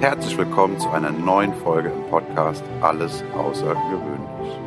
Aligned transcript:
Herzlich 0.00 0.36
willkommen 0.36 0.78
zu 0.78 0.90
einer 0.90 1.10
neuen 1.10 1.54
Folge 1.54 1.88
im 1.88 2.02
Podcast 2.10 2.62
Alles 2.82 3.24
Außergewöhnlich. 3.34 4.60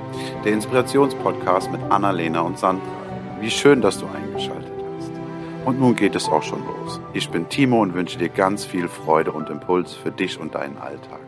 Der 0.43 0.53
Inspirationspodcast 0.53 1.71
mit 1.71 1.79
Annalena 1.91 2.41
und 2.41 2.57
Sandra. 2.57 2.83
Wie 3.39 3.51
schön, 3.51 3.79
dass 3.79 3.99
du 3.99 4.07
eingeschaltet 4.07 4.73
hast. 4.97 5.11
Und 5.65 5.79
nun 5.79 5.95
geht 5.95 6.15
es 6.15 6.27
auch 6.27 6.41
schon 6.41 6.65
los. 6.65 6.99
Ich 7.13 7.29
bin 7.29 7.47
Timo 7.47 7.79
und 7.83 7.93
wünsche 7.93 8.17
dir 8.17 8.29
ganz 8.29 8.65
viel 8.65 8.87
Freude 8.87 9.31
und 9.31 9.51
Impuls 9.51 9.93
für 9.93 10.11
dich 10.11 10.39
und 10.39 10.55
deinen 10.55 10.77
Alltag. 10.79 11.21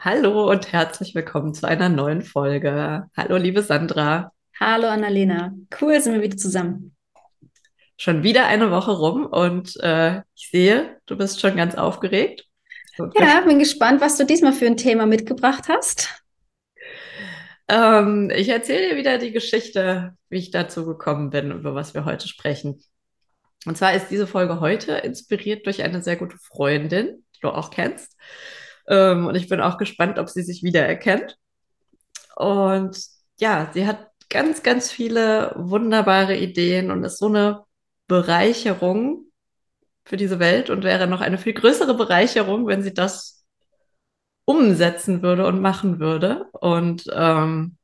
Hallo 0.00 0.50
und 0.50 0.72
herzlich 0.72 1.14
willkommen 1.14 1.54
zu 1.54 1.68
einer 1.68 1.88
neuen 1.88 2.22
Folge. 2.22 3.08
Hallo, 3.16 3.36
liebe 3.36 3.62
Sandra. 3.62 4.32
Hallo, 4.58 4.88
Annalena. 4.88 5.52
Cool, 5.80 6.00
sind 6.00 6.14
wir 6.14 6.22
wieder 6.22 6.36
zusammen 6.36 6.92
schon 8.00 8.22
wieder 8.22 8.46
eine 8.46 8.70
Woche 8.70 8.92
rum 8.92 9.26
und 9.26 9.78
äh, 9.80 10.22
ich 10.34 10.48
sehe, 10.50 10.98
du 11.04 11.18
bist 11.18 11.38
schon 11.38 11.54
ganz 11.54 11.74
aufgeregt. 11.74 12.46
Ja, 13.14 13.42
bin 13.42 13.58
gespannt, 13.58 14.00
was 14.00 14.16
du 14.16 14.24
diesmal 14.24 14.54
für 14.54 14.64
ein 14.64 14.78
Thema 14.78 15.04
mitgebracht 15.04 15.68
hast. 15.68 16.08
Ähm, 17.68 18.32
ich 18.34 18.48
erzähle 18.48 18.88
dir 18.88 18.96
wieder 18.96 19.18
die 19.18 19.32
Geschichte, 19.32 20.16
wie 20.30 20.38
ich 20.38 20.50
dazu 20.50 20.86
gekommen 20.86 21.28
bin, 21.28 21.50
über 21.50 21.74
was 21.74 21.92
wir 21.92 22.06
heute 22.06 22.26
sprechen. 22.26 22.82
Und 23.66 23.76
zwar 23.76 23.92
ist 23.92 24.08
diese 24.08 24.26
Folge 24.26 24.60
heute 24.60 24.92
inspiriert 24.92 25.66
durch 25.66 25.82
eine 25.82 26.02
sehr 26.02 26.16
gute 26.16 26.38
Freundin, 26.38 27.22
die 27.36 27.40
du 27.42 27.50
auch 27.50 27.70
kennst. 27.70 28.16
Ähm, 28.88 29.26
und 29.26 29.34
ich 29.34 29.46
bin 29.46 29.60
auch 29.60 29.76
gespannt, 29.76 30.18
ob 30.18 30.30
sie 30.30 30.42
sich 30.42 30.62
wiedererkennt. 30.62 31.36
Und 32.34 32.98
ja, 33.38 33.70
sie 33.74 33.86
hat 33.86 34.08
ganz, 34.30 34.62
ganz 34.62 34.90
viele 34.90 35.52
wunderbare 35.56 36.38
Ideen 36.38 36.90
und 36.90 37.04
ist 37.04 37.18
so 37.18 37.26
eine 37.26 37.64
Bereicherung 38.10 39.26
für 40.04 40.16
diese 40.16 40.40
Welt 40.40 40.68
und 40.68 40.82
wäre 40.82 41.06
noch 41.06 41.20
eine 41.20 41.38
viel 41.38 41.54
größere 41.54 41.94
Bereicherung, 41.94 42.66
wenn 42.66 42.82
sie 42.82 42.92
das 42.92 43.46
umsetzen 44.44 45.22
würde 45.22 45.46
und 45.46 45.60
machen 45.60 46.00
würde 46.00 46.46
und 46.52 47.04
ähm, 47.14 47.78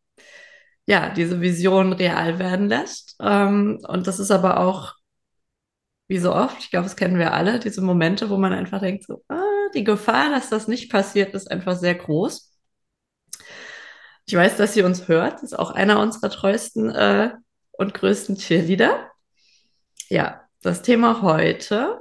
ja, 0.86 1.10
diese 1.10 1.40
Vision 1.40 1.92
real 1.92 2.40
werden 2.40 2.68
lässt. 2.68 3.16
Ähm, 3.20 3.78
und 3.86 4.08
das 4.08 4.18
ist 4.18 4.32
aber 4.32 4.58
auch, 4.60 4.94
wie 6.08 6.18
so 6.18 6.34
oft, 6.34 6.58
ich 6.58 6.70
glaube, 6.70 6.84
das 6.84 6.96
kennen 6.96 7.18
wir 7.18 7.32
alle, 7.32 7.60
diese 7.60 7.80
Momente, 7.82 8.28
wo 8.30 8.36
man 8.36 8.52
einfach 8.52 8.80
denkt, 8.80 9.04
so, 9.06 9.22
ah, 9.28 9.68
die 9.74 9.84
Gefahr, 9.84 10.30
dass 10.30 10.48
das 10.50 10.66
nicht 10.66 10.90
passiert, 10.90 11.34
ist 11.34 11.50
einfach 11.50 11.76
sehr 11.76 11.94
groß. 11.94 12.52
Ich 14.26 14.34
weiß, 14.34 14.56
dass 14.56 14.74
sie 14.74 14.82
uns 14.82 15.06
hört, 15.06 15.44
ist 15.44 15.56
auch 15.56 15.70
einer 15.70 16.00
unserer 16.00 16.30
treuesten 16.30 16.90
äh, 16.90 17.30
und 17.72 17.94
größten 17.94 18.36
Cheerleader. 18.36 19.12
Ja, 20.08 20.48
das 20.62 20.82
Thema 20.82 21.22
heute 21.22 22.00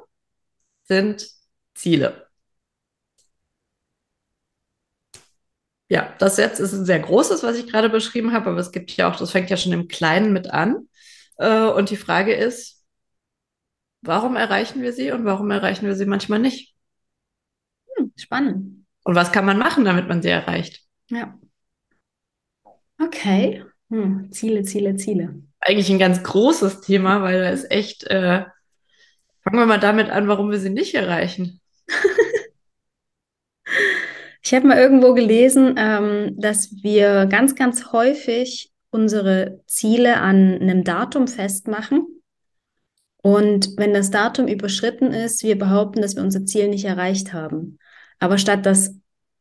sind 0.86 1.28
Ziele. 1.76 2.30
Ja, 5.88 6.14
das 6.20 6.38
jetzt 6.38 6.60
ist 6.60 6.74
ein 6.74 6.86
sehr 6.86 7.00
großes, 7.00 7.44
was 7.44 7.58
ich 7.58 7.68
gerade 7.72 7.90
beschrieben 7.90 8.34
habe, 8.34 8.50
aber 8.50 8.60
es 8.60 8.72
gibt 8.72 8.92
ja 8.94 9.10
auch, 9.12 9.16
das 9.18 9.32
fängt 9.32 9.50
ja 9.52 9.58
schon 9.58 9.72
im 9.72 9.88
Kleinen 9.88 10.34
mit 10.34 10.50
an. 10.50 10.88
Äh, 11.38 11.66
und 11.68 11.90
die 11.92 11.98
Frage 11.98 12.34
ist, 12.34 12.84
warum 14.02 14.36
erreichen 14.38 14.82
wir 14.82 14.94
sie 14.94 15.12
und 15.12 15.26
warum 15.26 15.52
erreichen 15.52 15.86
wir 15.86 15.96
sie 15.96 16.06
manchmal 16.06 16.40
nicht? 16.40 16.76
Hm, 17.98 18.12
spannend. 18.18 18.86
Und 19.04 19.16
was 19.16 19.32
kann 19.32 19.46
man 19.46 19.58
machen, 19.58 19.86
damit 19.86 20.08
man 20.08 20.22
sie 20.22 20.30
erreicht? 20.30 20.82
Ja. 21.10 21.38
Okay. 23.02 23.64
Hm, 23.90 24.32
Ziele, 24.32 24.64
Ziele, 24.64 24.96
Ziele 24.96 25.42
eigentlich 25.66 25.90
ein 25.90 26.00
ganz 26.00 26.24
großes 26.24 26.82
Thema, 26.82 27.24
weil 27.24 27.42
da 27.42 27.50
ist 27.50 27.70
echt, 27.72 28.04
äh, 28.06 28.44
fangen 29.44 29.60
wir 29.60 29.66
mal 29.66 29.80
damit 29.80 30.10
an, 30.10 30.28
warum 30.28 30.52
wir 30.52 30.60
sie 30.60 30.70
nicht 30.70 30.94
erreichen. 30.94 31.60
ich 34.44 34.54
habe 34.54 34.68
mal 34.68 34.78
irgendwo 34.78 35.14
gelesen, 35.14 35.76
ähm, 35.78 36.36
dass 36.40 36.72
wir 36.84 37.26
ganz, 37.26 37.56
ganz 37.56 37.92
häufig 37.92 38.72
unsere 38.92 39.62
Ziele 39.66 40.18
an 40.18 40.60
einem 40.62 40.84
Datum 40.84 41.28
festmachen. 41.28 42.06
Und 43.18 43.70
wenn 43.78 43.94
das 43.94 44.12
Datum 44.12 44.48
überschritten 44.48 45.12
ist, 45.12 45.44
wir 45.44 45.58
behaupten, 45.58 46.02
dass 46.02 46.16
wir 46.16 46.22
unser 46.22 46.46
Ziel 46.46 46.70
nicht 46.70 46.86
erreicht 46.86 47.34
haben. 47.34 47.80
Aber 48.20 48.38
statt 48.38 48.68
das 48.68 48.96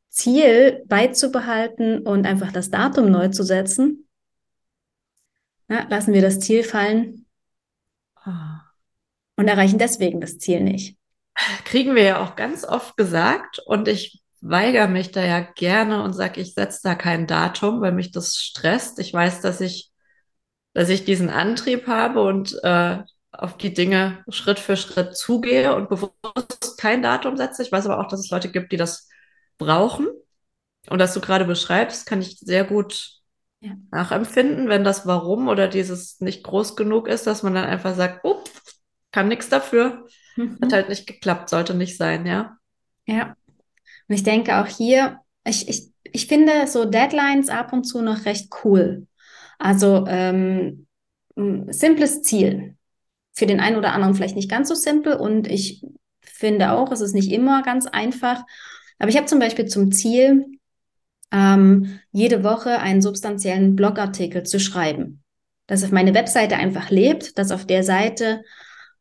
Ziel 0.08 0.82
beizubehalten 0.86 1.98
und 2.00 2.26
einfach 2.26 2.50
das 2.50 2.70
Datum 2.70 3.10
neu 3.10 3.28
zu 3.28 3.42
setzen, 3.42 4.03
ja, 5.68 5.86
lassen 5.88 6.12
wir 6.12 6.22
das 6.22 6.40
Ziel 6.40 6.62
fallen 6.62 7.26
ah. 8.16 8.60
und 9.36 9.48
erreichen 9.48 9.78
deswegen 9.78 10.20
das 10.20 10.38
Ziel 10.38 10.60
nicht. 10.60 10.96
Kriegen 11.64 11.94
wir 11.94 12.02
ja 12.02 12.22
auch 12.22 12.36
ganz 12.36 12.64
oft 12.64 12.96
gesagt 12.96 13.58
und 13.58 13.88
ich 13.88 14.22
weigere 14.40 14.88
mich 14.88 15.10
da 15.10 15.24
ja 15.24 15.40
gerne 15.40 16.02
und 16.02 16.12
sage, 16.12 16.40
ich 16.40 16.54
setze 16.54 16.80
da 16.82 16.94
kein 16.94 17.26
Datum, 17.26 17.80
weil 17.80 17.92
mich 17.92 18.12
das 18.12 18.36
stresst. 18.36 18.98
Ich 18.98 19.12
weiß, 19.12 19.40
dass 19.40 19.60
ich, 19.60 19.90
dass 20.74 20.90
ich 20.90 21.04
diesen 21.04 21.30
Antrieb 21.30 21.86
habe 21.86 22.22
und 22.22 22.62
äh, 22.62 22.98
auf 23.32 23.56
die 23.56 23.72
Dinge 23.72 24.22
Schritt 24.28 24.60
für 24.60 24.76
Schritt 24.76 25.16
zugehe 25.16 25.74
und 25.74 25.88
bewusst 25.88 26.78
kein 26.78 27.02
Datum 27.02 27.36
setze. 27.36 27.62
Ich 27.62 27.72
weiß 27.72 27.86
aber 27.86 27.98
auch, 27.98 28.08
dass 28.08 28.20
es 28.20 28.30
Leute 28.30 28.50
gibt, 28.50 28.70
die 28.70 28.76
das 28.76 29.08
brauchen. 29.58 30.08
Und 30.90 30.98
das 30.98 31.14
du 31.14 31.20
gerade 31.20 31.46
beschreibst, 31.46 32.06
kann 32.06 32.20
ich 32.20 32.38
sehr 32.38 32.64
gut 32.64 33.22
ja. 33.64 33.76
nachempfinden, 33.90 34.68
wenn 34.68 34.84
das 34.84 35.06
Warum 35.06 35.48
oder 35.48 35.68
dieses 35.68 36.20
nicht 36.20 36.44
groß 36.44 36.76
genug 36.76 37.08
ist, 37.08 37.26
dass 37.26 37.42
man 37.42 37.54
dann 37.54 37.64
einfach 37.64 37.94
sagt, 37.94 38.20
oh, 38.24 38.42
kann 39.10 39.28
nichts 39.28 39.48
dafür. 39.48 40.06
Mhm. 40.36 40.58
Hat 40.62 40.72
halt 40.72 40.88
nicht 40.88 41.06
geklappt, 41.06 41.48
sollte 41.48 41.74
nicht 41.74 41.96
sein, 41.96 42.26
ja. 42.26 42.58
Ja. 43.06 43.36
Und 44.08 44.14
ich 44.14 44.22
denke 44.22 44.58
auch 44.58 44.66
hier, 44.66 45.18
ich, 45.46 45.68
ich, 45.68 45.90
ich 46.02 46.26
finde 46.26 46.66
so 46.66 46.84
Deadlines 46.84 47.48
ab 47.48 47.72
und 47.72 47.84
zu 47.84 48.02
noch 48.02 48.26
recht 48.26 48.52
cool. 48.64 49.06
Also 49.58 50.04
ähm, 50.08 50.86
simples 51.36 52.22
Ziel. 52.22 52.76
Für 53.32 53.46
den 53.46 53.60
einen 53.60 53.76
oder 53.76 53.92
anderen 53.92 54.14
vielleicht 54.14 54.36
nicht 54.36 54.50
ganz 54.50 54.68
so 54.68 54.74
simpel 54.74 55.14
und 55.14 55.48
ich 55.48 55.84
finde 56.20 56.72
auch, 56.72 56.92
es 56.92 57.00
ist 57.00 57.14
nicht 57.14 57.32
immer 57.32 57.62
ganz 57.62 57.86
einfach. 57.86 58.44
Aber 58.98 59.08
ich 59.08 59.16
habe 59.16 59.26
zum 59.26 59.40
Beispiel 59.40 59.66
zum 59.66 59.90
Ziel, 59.90 60.46
ähm, 61.34 61.98
jede 62.12 62.44
Woche 62.44 62.78
einen 62.78 63.02
substanziellen 63.02 63.74
Blogartikel 63.74 64.44
zu 64.44 64.60
schreiben. 64.60 65.22
Dass 65.66 65.82
auf 65.82 65.90
meine 65.90 66.14
Webseite 66.14 66.56
einfach 66.56 66.90
lebt, 66.90 67.38
dass 67.38 67.50
auf 67.50 67.66
der 67.66 67.82
Seite 67.82 68.42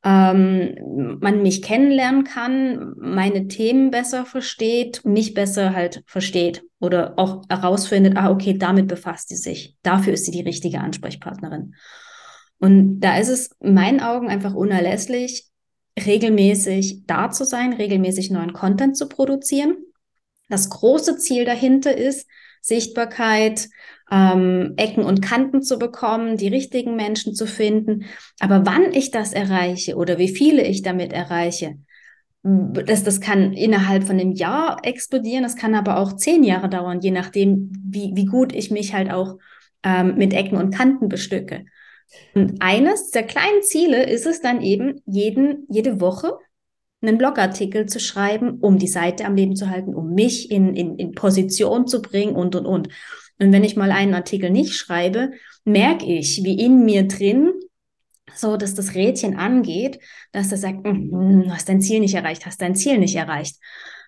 ähm, 0.04 1.20
man 1.22 1.44
mich 1.44 1.62
kennenlernen 1.62 2.24
kann, 2.24 2.94
meine 2.98 3.48
Themen 3.48 3.92
besser 3.92 4.26
versteht, 4.26 5.06
mich 5.06 5.34
besser 5.34 5.74
halt 5.76 6.04
versteht 6.08 6.64
oder 6.80 7.14
auch 7.18 7.44
herausfindet, 7.50 8.18
ah, 8.18 8.32
okay, 8.32 8.58
damit 8.58 8.88
befasst 8.88 9.30
sie 9.30 9.38
sich. 9.38 9.76
Dafür 9.84 10.14
ist 10.14 10.26
sie 10.26 10.32
die 10.32 10.42
richtige 10.42 10.80
Ansprechpartnerin. 10.80 11.76
Und 12.60 13.02
da 13.02 13.18
ist 13.18 13.30
es 13.30 13.52
in 13.60 13.74
meinen 13.74 14.00
Augen 14.00 14.30
einfach 14.30 14.54
unerlässlich, 14.54 15.48
regelmäßig 16.04 17.06
da 17.06 17.30
zu 17.30 17.46
sein, 17.46 17.74
regelmäßig 17.74 18.32
neuen 18.32 18.54
Content 18.54 18.98
zu 18.98 19.08
produzieren 19.08 19.76
das 20.50 20.70
große 20.70 21.18
Ziel 21.18 21.46
dahinter 21.46 21.96
ist, 21.96 22.28
Sichtbarkeit, 22.62 23.70
ähm, 24.12 24.74
Ecken 24.78 25.04
und 25.04 25.22
Kanten 25.22 25.62
zu 25.62 25.78
bekommen, 25.78 26.38
die 26.38 26.48
richtigen 26.48 26.96
Menschen 26.96 27.36
zu 27.36 27.46
finden. 27.46 28.06
Aber 28.40 28.66
wann 28.66 28.94
ich 28.94 29.12
das 29.12 29.34
erreiche 29.34 29.96
oder 29.96 30.18
wie 30.18 30.30
viele 30.30 30.64
ich 30.64 30.82
damit 30.82 31.12
erreiche, 31.12 31.78
das, 32.44 33.04
das 33.04 33.22
kann 33.22 33.54
innerhalb 33.54 34.04
von 34.04 34.20
einem 34.20 34.34
Jahr 34.34 34.80
explodieren, 34.84 35.44
das 35.44 35.56
kann 35.56 35.76
aber 35.76 35.98
auch 35.98 36.14
zehn 36.14 36.44
Jahre 36.44 36.70
dauern, 36.70 37.00
je 37.00 37.12
nachdem, 37.12 37.72
wie, 37.86 38.12
wie 38.16 38.26
gut 38.26 38.54
ich 38.54 38.70
mich 38.70 38.94
halt 38.94 39.12
auch 39.12 39.38
ähm, 39.84 40.16
mit 40.16 40.34
Ecken 40.34 40.58
und 40.58 40.76
Kanten 40.76 41.08
bestücke. 41.08 41.66
Und 42.36 42.62
eines 42.62 43.12
der 43.12 43.24
kleinen 43.24 43.64
Ziele 43.64 44.04
ist 44.04 44.26
es 44.26 44.42
dann 44.42 44.62
eben, 44.62 45.02
jeden, 45.06 45.66
jede 45.70 46.02
Woche 46.02 46.38
einen 47.04 47.18
Blogartikel 47.18 47.86
zu 47.86 48.00
schreiben, 48.00 48.60
um 48.60 48.80
die 48.80 48.88
Seite 48.88 49.26
am 49.26 49.36
Leben 49.36 49.56
zu 49.56 49.70
halten, 49.70 49.94
um 49.94 50.14
mich 50.14 50.50
in, 50.50 50.76
in, 50.76 50.98
in 50.98 51.12
Position 51.12 51.88
zu 51.88 52.02
bringen 52.02 52.36
und, 52.36 52.56
und, 52.56 52.66
und. 52.66 52.88
Und 53.40 53.52
wenn 53.52 53.64
ich 53.64 53.76
mal 53.76 53.92
einen 53.92 54.14
Artikel 54.14 54.50
nicht 54.50 54.74
schreibe, 54.74 55.32
merke 55.66 56.06
ich, 56.06 56.44
wie 56.44 56.60
in 56.60 56.86
mir 56.86 57.08
drin 57.08 57.52
so, 58.36 58.58
dass 58.58 58.74
das 58.74 58.96
Rädchen 58.96 59.38
angeht, 59.38 60.00
dass 60.32 60.52
er 60.52 60.58
sagt, 60.58 60.80
mm, 60.84 61.52
hast 61.52 61.70
dein 61.70 61.82
Ziel 61.82 62.00
nicht 62.00 62.16
erreicht, 62.16 62.46
hast 62.46 62.62
dein 62.62 62.76
Ziel 62.76 62.98
nicht 62.98 63.16
erreicht. 63.16 63.58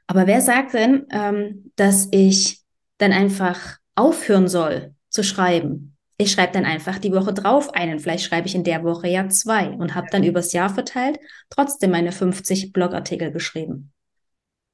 Aber 0.07 0.27
wer 0.27 0.41
sagt 0.41 0.73
denn, 0.73 1.05
ähm, 1.11 1.71
dass 1.75 2.07
ich 2.11 2.61
dann 2.97 3.11
einfach 3.11 3.77
aufhören 3.95 4.47
soll 4.47 4.93
zu 5.09 5.23
schreiben? 5.23 5.94
Ich 6.17 6.31
schreibe 6.31 6.53
dann 6.53 6.65
einfach 6.65 6.97
die 6.99 7.11
Woche 7.11 7.33
drauf 7.33 7.73
einen. 7.73 7.99
Vielleicht 7.99 8.25
schreibe 8.25 8.47
ich 8.47 8.55
in 8.55 8.63
der 8.63 8.83
Woche 8.83 9.07
ja 9.07 9.27
zwei 9.29 9.69
und 9.69 9.95
habe 9.95 10.07
dann 10.11 10.23
übers 10.23 10.53
Jahr 10.53 10.69
verteilt 10.69 11.19
trotzdem 11.49 11.91
meine 11.91 12.11
50 12.11 12.71
Blogartikel 12.73 13.31
geschrieben. 13.31 13.91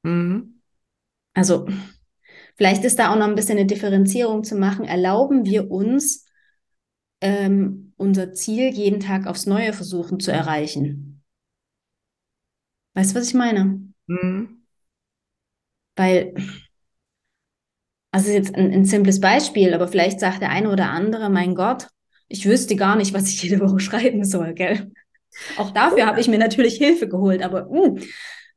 Mhm. 0.04 0.62
Also 1.34 1.68
vielleicht 2.58 2.84
ist 2.84 3.00
da 3.00 3.12
auch 3.12 3.18
noch 3.18 3.28
ein 3.28 3.36
bisschen 3.36 3.58
eine 3.58 3.68
Differenzierung 3.68 4.44
zu 4.44 4.56
machen. 4.56 4.86
Erlauben 4.86 5.46
wir 5.46 5.72
uns, 5.72 6.26
ähm, 7.22 7.94
unser 7.98 8.34
Ziel 8.34 8.70
jeden 8.74 9.00
Tag 9.00 9.28
aufs 9.28 9.46
Neue 9.46 9.74
versuchen 9.74 10.20
zu 10.20 10.32
erreichen? 10.32 11.24
Weißt 12.94 13.12
du, 13.12 13.20
was 13.20 13.28
ich 13.28 13.34
meine? 13.34 13.82
Mhm. 14.08 14.64
Weil, 15.96 16.34
also 18.12 18.28
ist 18.28 18.36
jetzt 18.36 18.56
ein, 18.56 18.72
ein 18.74 18.86
simples 18.86 19.20
Beispiel, 19.20 19.74
aber 19.74 19.88
vielleicht 19.88 20.20
sagt 20.20 20.42
der 20.42 20.50
eine 20.50 20.70
oder 20.70 20.90
andere, 20.90 21.30
mein 21.30 21.56
Gott, 21.56 21.88
ich 22.28 22.46
wüsste 22.48 22.76
gar 22.76 22.96
nicht, 22.96 23.14
was 23.14 23.30
ich 23.30 23.42
jede 23.44 23.60
Woche 23.60 23.80
schreiben 23.82 24.24
soll, 24.24 24.54
gell? 24.54 24.92
Auch 25.58 25.72
dafür 25.72 26.06
habe 26.06 26.20
ich 26.20 26.28
mir 26.28 26.38
natürlich 26.38 26.76
Hilfe 26.76 27.08
geholt, 27.08 27.42
aber 27.42 27.70
uh. 27.70 27.98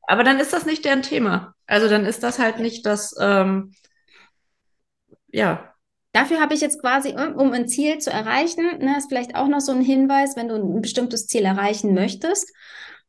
Aber 0.07 0.25
dann 0.25 0.39
ist 0.39 0.53
das 0.53 0.67
nicht 0.67 0.85
deren 0.85 1.03
Thema. 1.03 1.55
Also 1.67 1.89
dann 1.89 2.05
ist 2.05 2.23
das 2.23 2.39
halt 2.39 2.59
nicht 2.59 2.85
das, 2.85 3.15
ähm, 3.19 3.73
ja. 5.29 5.73
Dafür 6.13 6.41
habe 6.41 6.55
ich 6.55 6.61
jetzt 6.61 6.81
quasi, 6.81 7.11
um 7.13 7.53
ein 7.53 7.67
Ziel 7.67 7.99
zu 7.99 8.11
erreichen, 8.11 8.79
ne, 8.79 8.97
ist 8.99 9.09
vielleicht 9.09 9.35
auch 9.35 9.49
noch 9.49 9.61
so 9.61 9.73
ein 9.73 9.81
Hinweis, 9.81 10.37
wenn 10.37 10.49
du 10.49 10.55
ein 10.55 10.81
bestimmtes 10.81 11.27
Ziel 11.27 11.45
erreichen 11.45 11.93
möchtest, 11.93 12.53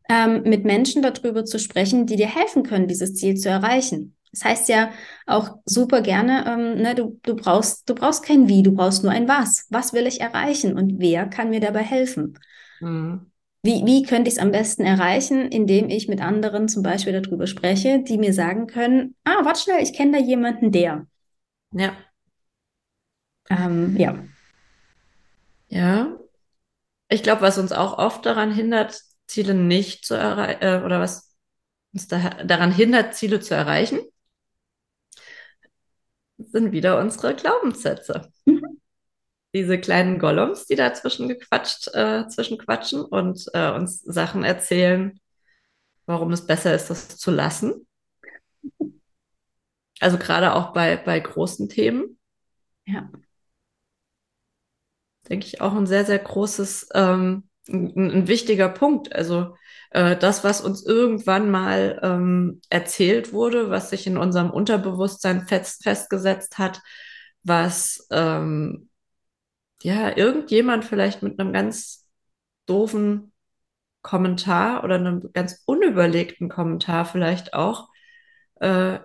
ähm, 0.10 0.42
mit 0.44 0.66
Menschen 0.66 1.04
darüber 1.04 1.46
zu 1.46 1.60
sprechen, 1.60 2.08
die 2.08 2.16
dir 2.16 2.28
helfen 2.28 2.64
können, 2.64 2.88
dieses 2.88 3.14
Ziel 3.14 3.36
zu 3.36 3.50
erreichen. 3.50 4.16
Das 4.36 4.44
heißt 4.44 4.70
ja 4.70 4.92
auch 5.26 5.60
super 5.64 6.02
gerne, 6.02 6.46
ähm, 6.46 6.82
ne, 6.82 6.94
du, 6.94 7.20
du, 7.24 7.38
brauchst, 7.38 7.90
du 7.90 7.96
brauchst 7.96 8.24
kein 8.24 8.50
Wie, 8.50 8.64
du 8.64 8.74
brauchst 8.74 9.02
nur 9.02 9.14
ein 9.14 9.30
Was. 9.30 9.66
Was 9.70 9.94
will 9.94 10.06
ich 10.08 10.20
erreichen 10.20 10.78
und 10.78 11.00
wer 11.00 11.26
kann 11.26 11.50
mir 11.50 11.62
dabei 11.62 11.84
helfen? 11.84 12.38
Mhm. 12.82 13.32
Wie, 13.64 13.86
wie 13.86 14.04
könnte 14.04 14.28
ich 14.28 14.36
es 14.36 14.42
am 14.42 14.52
besten 14.52 14.84
erreichen, 14.84 15.48
indem 15.48 15.90
ich 15.90 16.10
mit 16.10 16.22
anderen 16.22 16.68
zum 16.68 16.84
Beispiel 16.84 17.20
darüber 17.20 17.48
spreche, 17.48 18.04
die 18.04 18.18
mir 18.18 18.34
sagen 18.34 18.68
können, 18.68 19.16
ah, 19.24 19.44
warte 19.46 19.62
schnell, 19.62 19.82
ich 19.82 19.94
kenne 19.94 20.20
da 20.20 20.24
jemanden, 20.24 20.72
der. 20.72 21.08
Ja. 21.72 21.96
Ähm, 23.50 23.96
ja. 23.98 24.24
Ja. 25.70 26.18
Ich 27.08 27.24
glaube, 27.24 27.42
was 27.42 27.58
uns 27.58 27.72
auch 27.72 27.98
oft 27.98 28.26
daran 28.26 28.52
hindert, 28.52 29.02
Ziele 29.28 29.54
nicht 29.54 30.06
zu 30.06 30.14
erreichen, 30.16 30.62
äh, 30.62 30.82
oder 30.84 31.00
was 31.00 31.34
uns 31.94 32.08
da, 32.08 32.20
daran 32.44 32.72
hindert, 32.72 33.16
Ziele 33.16 33.40
zu 33.40 33.56
erreichen, 33.56 34.00
sind 36.38 36.72
wieder 36.72 37.00
unsere 37.00 37.36
Glaubenssätze. 37.36 38.32
Mhm 38.46 38.76
diese 39.56 39.80
kleinen 39.80 40.20
Gollums, 40.20 40.66
die 40.66 40.76
dazwischen 40.76 41.30
gequatscht, 41.30 41.88
äh, 41.94 42.28
zwischenquatschen 42.28 43.02
und 43.02 43.46
äh, 43.54 43.72
uns 43.72 44.02
Sachen 44.02 44.44
erzählen, 44.44 45.18
warum 46.06 46.34
es 46.34 46.46
besser 46.46 46.76
ist, 46.76 46.90
das 46.90 47.18
zu 47.18 47.32
lassen. 47.32 47.88
Also 50.02 50.18
gerade 50.18 50.56
auch 50.56 50.74
bei, 50.74 50.98
bei 50.98 51.18
großen 51.22 51.70
Themen. 51.70 52.20
Ja. 52.86 53.10
Denke 55.30 55.46
ich 55.46 55.62
auch 55.62 55.74
ein 55.74 55.88
sehr, 55.88 56.04
sehr 56.04 56.20
großes, 56.20 56.90
ähm, 56.94 57.48
ein, 57.70 57.96
ein, 57.96 58.28
wichtiger 58.28 58.68
Punkt. 58.68 59.16
Also 59.16 59.56
äh, 59.92 60.16
das, 60.18 60.44
was 60.44 60.62
uns 60.62 60.86
irgendwann 60.86 61.50
mal 61.50 62.00
ähm, 62.04 62.62
erzählt 62.70 63.34
wurde, 63.34 63.70
was 63.70 63.90
sich 63.90 64.08
in 64.08 64.18
unserem 64.18 64.50
Unterbewusstsein 64.50 65.48
fest, 65.48 65.84
festgesetzt 65.84 66.58
hat, 66.58 66.82
was 67.44 68.08
ähm, 68.12 68.90
ja, 69.84 70.16
irgendjemand 70.16 70.86
vielleicht 70.86 71.22
mit 71.24 71.40
einem 71.40 71.54
ganz 71.54 72.08
doofen 72.66 73.32
Kommentar 74.02 74.84
oder 74.84 74.96
einem 74.96 75.32
ganz 75.34 75.64
unüberlegten 75.66 76.50
Kommentar 76.50 77.06
vielleicht 77.06 77.54
auch, 77.54 77.90
äh, 78.62 79.00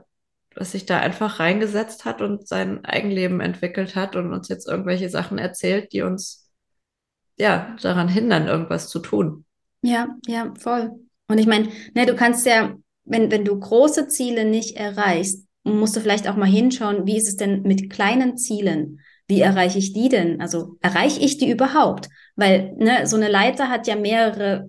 was 0.55 0.73
sich 0.73 0.87
da 0.87 0.99
einfach 1.01 1.41
reingesetzt 1.41 2.05
hat 2.05 2.23
und 2.23 2.47
sein 2.49 2.85
Eigenleben 2.85 3.41
entwickelt 3.41 3.97
hat 3.97 4.17
und 4.17 4.33
uns 4.33 4.49
jetzt 4.49 4.69
irgendwelche 4.69 5.09
Sachen 5.09 5.39
erzählt, 5.39 5.93
die 5.93 6.03
uns 6.03 6.51
ja 7.39 7.77
daran 7.81 8.09
hindern, 8.09 8.49
irgendwas 8.49 8.89
zu 8.89 8.99
tun. 9.01 9.45
Ja, 9.83 10.17
ja, 10.27 10.53
voll. 10.59 10.93
Und 11.29 11.39
ich 11.39 11.47
meine, 11.47 11.69
ne, 11.95 12.07
du 12.07 12.15
kannst 12.15 12.47
ja, 12.47 12.75
wenn, 13.05 13.31
wenn 13.31 13.45
du 13.45 13.59
große 13.59 14.09
Ziele 14.09 14.45
nicht 14.45 14.77
erreichst, 14.77 15.47
musst 15.63 15.97
du 15.97 16.01
vielleicht 16.01 16.29
auch 16.29 16.37
mal 16.37 16.49
hinschauen, 16.49 17.07
wie 17.07 17.17
ist 17.17 17.29
es 17.29 17.37
denn 17.37 17.63
mit 17.63 17.91
kleinen 17.91 18.37
Zielen? 18.37 19.01
Wie 19.29 19.41
erreiche 19.41 19.79
ich 19.79 19.93
die 19.93 20.09
denn? 20.09 20.41
Also 20.41 20.77
erreiche 20.81 21.21
ich 21.21 21.39
die 21.39 21.51
überhaupt? 21.51 22.09
Weil 22.35 22.75
ne, 22.79 23.07
so 23.07 23.17
eine 23.17 23.29
Leiter 23.29 23.69
hat 23.69 23.87
ja 23.87 23.95
mehrere, 23.95 24.67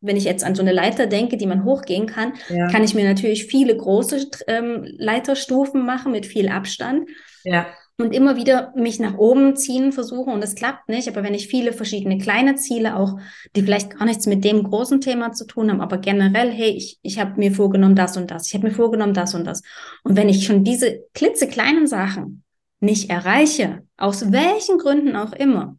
wenn 0.00 0.16
ich 0.16 0.24
jetzt 0.24 0.44
an 0.44 0.54
so 0.54 0.62
eine 0.62 0.72
Leiter 0.72 1.06
denke, 1.06 1.36
die 1.36 1.46
man 1.46 1.64
hochgehen 1.64 2.06
kann, 2.06 2.34
ja. 2.48 2.68
kann 2.68 2.84
ich 2.84 2.94
mir 2.94 3.04
natürlich 3.04 3.46
viele 3.46 3.76
große 3.76 4.28
ähm, 4.46 4.84
Leiterstufen 4.98 5.84
machen 5.84 6.12
mit 6.12 6.26
viel 6.26 6.48
Abstand. 6.48 7.08
Ja. 7.42 7.66
Und 8.00 8.14
immer 8.14 8.36
wieder 8.36 8.72
mich 8.76 9.00
nach 9.00 9.18
oben 9.18 9.56
ziehen 9.56 9.90
versuchen 9.90 10.32
und 10.32 10.44
es 10.44 10.54
klappt 10.54 10.88
nicht. 10.88 11.08
Aber 11.08 11.24
wenn 11.24 11.34
ich 11.34 11.48
viele 11.48 11.72
verschiedene 11.72 12.18
kleine 12.18 12.54
Ziele 12.54 12.94
auch, 12.94 13.18
die 13.56 13.62
vielleicht 13.62 13.98
gar 13.98 14.04
nichts 14.04 14.26
mit 14.26 14.44
dem 14.44 14.62
großen 14.62 15.00
Thema 15.00 15.32
zu 15.32 15.46
tun 15.46 15.68
haben, 15.68 15.80
aber 15.80 15.98
generell, 15.98 16.52
hey, 16.52 16.70
ich, 16.70 17.00
ich 17.02 17.18
habe 17.18 17.32
mir 17.36 17.50
vorgenommen 17.50 17.96
das 17.96 18.16
und 18.16 18.30
das, 18.30 18.46
ich 18.46 18.54
habe 18.54 18.68
mir 18.68 18.72
vorgenommen 18.72 19.14
das 19.14 19.34
und 19.34 19.44
das. 19.44 19.62
Und 20.04 20.16
wenn 20.16 20.28
ich 20.28 20.46
schon 20.46 20.62
diese 20.62 21.00
klitzekleinen 21.12 21.88
Sachen 21.88 22.44
nicht 22.78 23.10
erreiche, 23.10 23.82
aus 23.96 24.30
welchen 24.30 24.78
Gründen 24.78 25.16
auch 25.16 25.32
immer, 25.32 25.76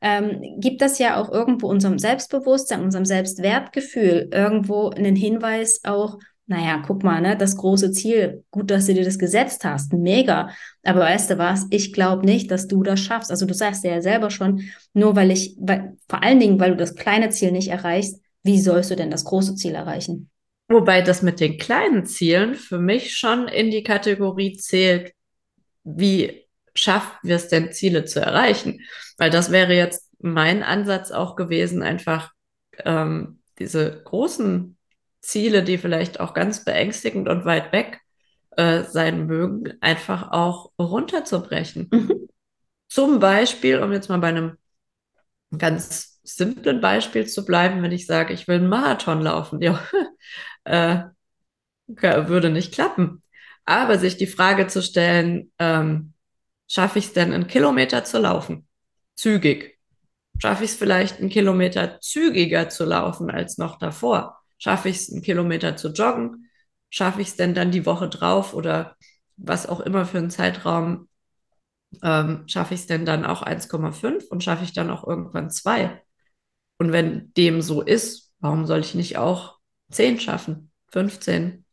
ähm, 0.00 0.58
gibt 0.58 0.82
das 0.82 0.98
ja 0.98 1.16
auch 1.16 1.30
irgendwo 1.30 1.68
unserem 1.68 1.98
Selbstbewusstsein, 1.98 2.82
unserem 2.82 3.04
Selbstwertgefühl 3.04 4.28
irgendwo 4.32 4.90
einen 4.90 5.16
Hinweis 5.16 5.82
auch, 5.84 6.18
naja, 6.46 6.82
guck 6.86 7.02
mal, 7.02 7.20
ne, 7.22 7.36
das 7.36 7.56
große 7.56 7.92
Ziel, 7.92 8.44
gut, 8.50 8.70
dass 8.70 8.86
du 8.86 8.94
dir 8.94 9.04
das 9.04 9.18
gesetzt 9.18 9.64
hast, 9.64 9.92
mega. 9.92 10.50
Aber 10.82 11.00
weißt 11.00 11.30
du 11.30 11.38
was, 11.38 11.66
ich 11.70 11.92
glaube 11.92 12.26
nicht, 12.26 12.50
dass 12.50 12.68
du 12.68 12.82
das 12.82 13.00
schaffst. 13.00 13.30
Also 13.30 13.46
du 13.46 13.54
sagst 13.54 13.82
ja 13.84 14.02
selber 14.02 14.30
schon, 14.30 14.62
nur 14.92 15.16
weil 15.16 15.30
ich, 15.30 15.56
weil, 15.58 15.96
vor 16.08 16.22
allen 16.22 16.40
Dingen, 16.40 16.60
weil 16.60 16.72
du 16.72 16.76
das 16.76 16.96
kleine 16.96 17.30
Ziel 17.30 17.50
nicht 17.50 17.68
erreichst, 17.68 18.20
wie 18.42 18.60
sollst 18.60 18.90
du 18.90 18.96
denn 18.96 19.10
das 19.10 19.24
große 19.24 19.54
Ziel 19.54 19.74
erreichen? 19.74 20.30
Wobei 20.68 21.00
das 21.00 21.22
mit 21.22 21.40
den 21.40 21.58
kleinen 21.58 22.04
Zielen 22.04 22.54
für 22.54 22.78
mich 22.78 23.16
schon 23.16 23.48
in 23.48 23.70
die 23.70 23.82
Kategorie 23.82 24.56
zählt, 24.56 25.12
wie 25.82 26.46
schaffen 26.74 27.12
wir 27.22 27.36
es 27.36 27.48
denn, 27.48 27.72
Ziele 27.72 28.04
zu 28.04 28.20
erreichen? 28.20 28.80
Weil 29.16 29.30
das 29.30 29.50
wäre 29.50 29.74
jetzt 29.74 30.10
mein 30.18 30.62
Ansatz 30.62 31.10
auch 31.10 31.36
gewesen, 31.36 31.82
einfach 31.82 32.32
ähm, 32.84 33.40
diese 33.58 34.02
großen 34.04 34.73
Ziele, 35.24 35.62
die 35.62 35.78
vielleicht 35.78 36.20
auch 36.20 36.34
ganz 36.34 36.64
beängstigend 36.64 37.28
und 37.28 37.44
weit 37.44 37.72
weg 37.72 38.00
äh, 38.56 38.82
sein 38.84 39.26
mögen, 39.26 39.74
einfach 39.80 40.30
auch 40.32 40.72
runterzubrechen. 40.78 41.88
Mhm. 41.90 42.28
Zum 42.88 43.18
Beispiel, 43.18 43.82
um 43.82 43.92
jetzt 43.92 44.08
mal 44.08 44.18
bei 44.18 44.28
einem 44.28 44.56
ganz 45.56 46.20
simplen 46.22 46.80
Beispiel 46.80 47.26
zu 47.26 47.44
bleiben, 47.44 47.82
wenn 47.82 47.92
ich 47.92 48.06
sage, 48.06 48.32
ich 48.32 48.48
will 48.48 48.56
einen 48.56 48.68
Marathon 48.68 49.20
laufen, 49.20 49.60
ja, 49.60 49.80
äh, 50.64 51.04
würde 51.86 52.50
nicht 52.50 52.72
klappen. 52.72 53.22
Aber 53.64 53.98
sich 53.98 54.16
die 54.16 54.26
Frage 54.26 54.66
zu 54.66 54.82
stellen, 54.82 55.52
ähm, 55.58 56.14
schaffe 56.68 56.98
ich 56.98 57.06
es 57.06 57.12
denn, 57.12 57.32
einen 57.32 57.46
Kilometer 57.46 58.04
zu 58.04 58.18
laufen? 58.18 58.66
Zügig. 59.14 59.78
Schaffe 60.38 60.64
ich 60.64 60.70
es 60.70 60.76
vielleicht, 60.76 61.20
einen 61.20 61.30
Kilometer 61.30 62.00
zügiger 62.00 62.68
zu 62.68 62.84
laufen 62.84 63.30
als 63.30 63.58
noch 63.58 63.78
davor? 63.78 64.43
Schaffe 64.58 64.88
ich 64.88 64.96
es, 64.96 65.12
einen 65.12 65.22
Kilometer 65.22 65.76
zu 65.76 65.88
joggen? 65.92 66.50
Schaffe 66.90 67.20
ich 67.20 67.28
es 67.28 67.36
denn 67.36 67.54
dann 67.54 67.70
die 67.70 67.86
Woche 67.86 68.08
drauf 68.08 68.54
oder 68.54 68.96
was 69.36 69.66
auch 69.68 69.80
immer 69.80 70.06
für 70.06 70.18
einen 70.18 70.30
Zeitraum? 70.30 71.08
Ähm, 72.02 72.44
schaffe 72.48 72.74
ich 72.74 72.80
es 72.80 72.86
denn 72.86 73.06
dann 73.06 73.24
auch 73.24 73.42
1,5 73.42 74.24
und 74.30 74.42
schaffe 74.44 74.64
ich 74.64 74.72
dann 74.72 74.90
auch 74.90 75.06
irgendwann 75.06 75.50
2? 75.50 76.02
Und 76.78 76.92
wenn 76.92 77.32
dem 77.34 77.62
so 77.62 77.82
ist, 77.82 78.32
warum 78.40 78.66
soll 78.66 78.80
ich 78.80 78.94
nicht 78.94 79.16
auch 79.18 79.58
10 79.90 80.20
schaffen, 80.20 80.72
15, 80.90 81.63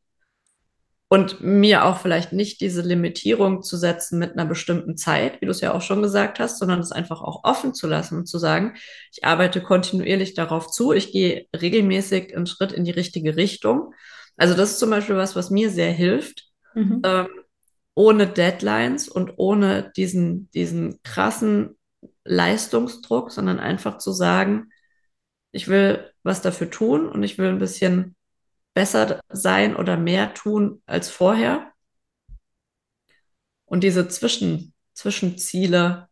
und 1.12 1.42
mir 1.42 1.84
auch 1.84 1.98
vielleicht 1.98 2.32
nicht 2.32 2.62
diese 2.62 2.82
Limitierung 2.82 3.64
zu 3.64 3.76
setzen 3.76 4.18
mit 4.18 4.32
einer 4.32 4.46
bestimmten 4.46 4.96
Zeit, 4.96 5.42
wie 5.42 5.46
du 5.46 5.52
es 5.52 5.60
ja 5.60 5.74
auch 5.74 5.82
schon 5.82 6.02
gesagt 6.02 6.40
hast, 6.40 6.58
sondern 6.58 6.80
es 6.80 6.94
einfach 6.94 7.22
auch 7.22 7.44
offen 7.44 7.74
zu 7.74 7.86
lassen 7.86 8.20
und 8.20 8.28
zu 8.28 8.38
sagen, 8.38 8.76
ich 9.12 9.26
arbeite 9.26 9.62
kontinuierlich 9.62 10.36
darauf 10.36 10.72
zu, 10.72 10.94
ich 10.94 11.12
gehe 11.12 11.48
regelmäßig 11.54 12.34
einen 12.34 12.46
Schritt 12.46 12.72
in 12.72 12.86
die 12.86 12.92
richtige 12.92 13.36
Richtung. 13.36 13.94
Also 14.38 14.54
das 14.54 14.72
ist 14.72 14.80
zum 14.80 14.90
Beispiel 14.90 15.18
was, 15.18 15.36
was 15.36 15.50
mir 15.50 15.70
sehr 15.70 15.92
hilft, 15.92 16.46
mhm. 16.76 17.02
ähm, 17.04 17.28
ohne 17.94 18.26
Deadlines 18.26 19.10
und 19.10 19.34
ohne 19.36 19.92
diesen, 19.98 20.50
diesen 20.52 21.04
krassen 21.04 21.78
Leistungsdruck, 22.24 23.34
sondern 23.34 23.60
einfach 23.60 23.98
zu 23.98 24.14
sagen, 24.14 24.70
ich 25.52 25.68
will 25.68 26.10
was 26.24 26.42
dafür 26.42 26.70
tun 26.70 27.10
und 27.10 27.22
ich 27.24 27.38
will 27.38 27.50
ein 27.50 27.60
bisschen 27.60 28.16
besser 28.74 29.22
sein 29.30 29.76
oder 29.76 29.98
mehr 29.98 30.34
tun 30.34 30.82
als 30.86 31.10
vorher. 31.10 31.72
Und 33.66 33.84
diese 33.84 34.08
Zwischen, 34.08 34.74
Zwischenziele 34.94 36.08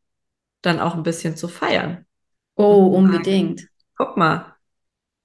dann 0.62 0.80
auch 0.80 0.96
ein 0.96 1.04
bisschen 1.04 1.38
zu 1.38 1.48
feiern. 1.48 2.06
Oh, 2.56 2.88
unbedingt. 2.88 3.68
Guck 3.98 4.18
mal. 4.18 4.56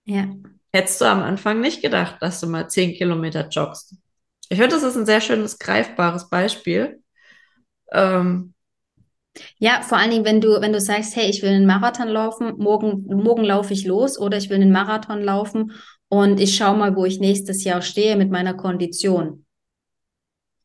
Ja. 0.04 0.28
Hättest 0.72 1.00
du 1.00 1.04
am 1.06 1.22
Anfang 1.22 1.60
nicht 1.60 1.82
gedacht, 1.82 2.16
dass 2.20 2.40
du 2.40 2.46
mal 2.46 2.68
zehn 2.68 2.94
Kilometer 2.94 3.48
joggst. 3.48 3.96
Ich 4.48 4.58
finde, 4.58 4.74
das 4.74 4.82
ist 4.82 4.96
ein 4.96 5.06
sehr 5.06 5.20
schönes, 5.20 5.58
greifbares 5.58 6.28
Beispiel. 6.28 7.02
Ähm, 7.92 8.54
ja, 9.58 9.82
vor 9.82 9.98
allen 9.98 10.10
Dingen, 10.10 10.24
wenn 10.24 10.40
du, 10.40 10.60
wenn 10.60 10.72
du 10.72 10.80
sagst, 10.80 11.16
hey, 11.16 11.28
ich 11.28 11.42
will 11.42 11.50
einen 11.50 11.66
Marathon 11.66 12.08
laufen, 12.08 12.54
morgen, 12.58 13.04
morgen 13.06 13.44
laufe 13.44 13.72
ich 13.72 13.84
los 13.84 14.18
oder 14.18 14.36
ich 14.36 14.50
will 14.50 14.56
einen 14.56 14.72
Marathon 14.72 15.22
laufen 15.22 15.72
und 16.14 16.38
ich 16.38 16.54
schaue 16.54 16.76
mal, 16.76 16.94
wo 16.94 17.04
ich 17.04 17.18
nächstes 17.18 17.64
Jahr 17.64 17.82
stehe 17.82 18.14
mit 18.14 18.30
meiner 18.30 18.54
Kondition. 18.54 19.44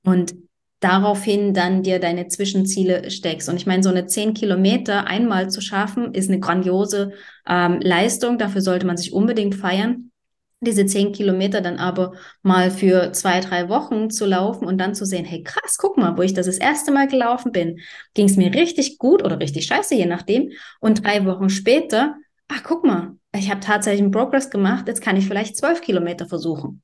Und 0.04 0.36
daraufhin 0.80 1.56
dann 1.56 1.82
dir 1.82 2.00
deine 2.00 2.28
Zwischenziele 2.28 3.10
steckst. 3.10 3.50
Und 3.50 3.56
ich 3.56 3.66
meine, 3.66 3.82
so 3.82 3.90
eine 3.90 4.06
10 4.06 4.36
Kilometer 4.36 5.08
einmal 5.08 5.50
zu 5.50 5.60
schaffen, 5.60 6.14
ist 6.14 6.30
eine 6.30 6.40
grandiose 6.40 7.14
ähm, 7.48 7.80
Leistung. 7.82 8.38
Dafür 8.38 8.62
sollte 8.62 8.86
man 8.86 8.96
sich 8.96 9.12
unbedingt 9.12 9.56
feiern. 9.56 10.12
Diese 10.62 10.86
10 10.86 11.14
Kilometer 11.14 11.62
dann 11.62 11.78
aber 11.78 12.14
mal 12.44 12.70
für 12.70 13.12
zwei, 13.14 13.40
drei 13.40 13.70
Wochen 13.70 14.12
zu 14.12 14.28
laufen 14.28 14.68
und 14.68 14.78
dann 14.78 14.94
zu 14.94 15.04
sehen, 15.04 15.26
hey 15.26 15.42
krass, 15.42 15.78
guck 15.80 15.98
mal, 15.98 16.16
wo 16.16 16.22
ich 16.22 16.36
das 16.36 16.46
das 16.46 16.60
erste 16.60 16.92
Mal 16.92 17.08
gelaufen 17.08 17.52
bin, 17.52 17.80
ging 18.14 18.28
es 18.28 18.38
mir 18.38 18.54
richtig 18.54 19.00
gut 19.00 19.24
oder 19.26 19.40
richtig 19.40 19.66
scheiße, 19.66 19.96
je 19.96 20.06
nachdem. 20.06 20.52
Und 20.80 21.04
drei 21.04 21.26
Wochen 21.26 21.50
später, 21.50 22.18
ach 22.50 22.62
guck 22.62 22.84
mal, 22.84 23.16
ich 23.34 23.50
habe 23.50 23.60
tatsächlich 23.60 24.02
einen 24.02 24.12
Progress 24.12 24.50
gemacht, 24.50 24.88
jetzt 24.88 25.02
kann 25.02 25.18
ich 25.18 25.28
vielleicht 25.28 25.58
zwölf 25.58 25.82
Kilometer 25.82 26.26
versuchen. 26.26 26.82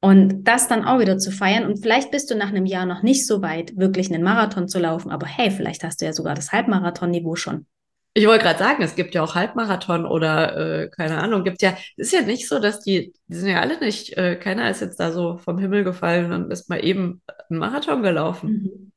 Und 0.00 0.44
das 0.44 0.66
dann 0.66 0.84
auch 0.84 0.98
wieder 0.98 1.18
zu 1.18 1.30
feiern. 1.30 1.64
Und 1.64 1.80
vielleicht 1.80 2.10
bist 2.10 2.28
du 2.30 2.34
nach 2.34 2.48
einem 2.48 2.66
Jahr 2.66 2.86
noch 2.86 3.02
nicht 3.02 3.24
so 3.24 3.40
weit, 3.40 3.76
wirklich 3.76 4.12
einen 4.12 4.24
Marathon 4.24 4.66
zu 4.66 4.80
laufen. 4.80 5.12
Aber 5.12 5.26
hey, 5.26 5.52
vielleicht 5.52 5.84
hast 5.84 6.00
du 6.00 6.04
ja 6.04 6.12
sogar 6.12 6.34
das 6.34 6.50
Halbmarathon-Niveau 6.50 7.36
schon. 7.36 7.66
Ich 8.14 8.26
wollte 8.26 8.44
gerade 8.44 8.58
sagen, 8.58 8.82
es 8.82 8.94
gibt 8.94 9.14
ja 9.14 9.22
auch 9.22 9.36
Halbmarathon 9.36 10.04
oder 10.04 10.56
äh, 10.82 10.88
keine 10.90 11.18
Ahnung, 11.18 11.44
gibt 11.44 11.62
ja, 11.62 11.76
ist 11.96 12.12
ja 12.12 12.20
nicht 12.20 12.46
so, 12.46 12.58
dass 12.58 12.80
die, 12.80 13.14
die 13.28 13.34
sind 13.34 13.48
ja 13.48 13.60
alle 13.60 13.78
nicht, 13.78 14.16
äh, 14.18 14.36
keiner 14.36 14.68
ist 14.70 14.80
jetzt 14.80 15.00
da 15.00 15.12
so 15.12 15.38
vom 15.38 15.58
Himmel 15.58 15.82
gefallen 15.82 16.32
und 16.32 16.50
ist 16.50 16.68
mal 16.68 16.84
eben 16.84 17.22
einen 17.48 17.58
Marathon 17.58 18.02
gelaufen. 18.02 18.50
Mhm. 18.50 18.92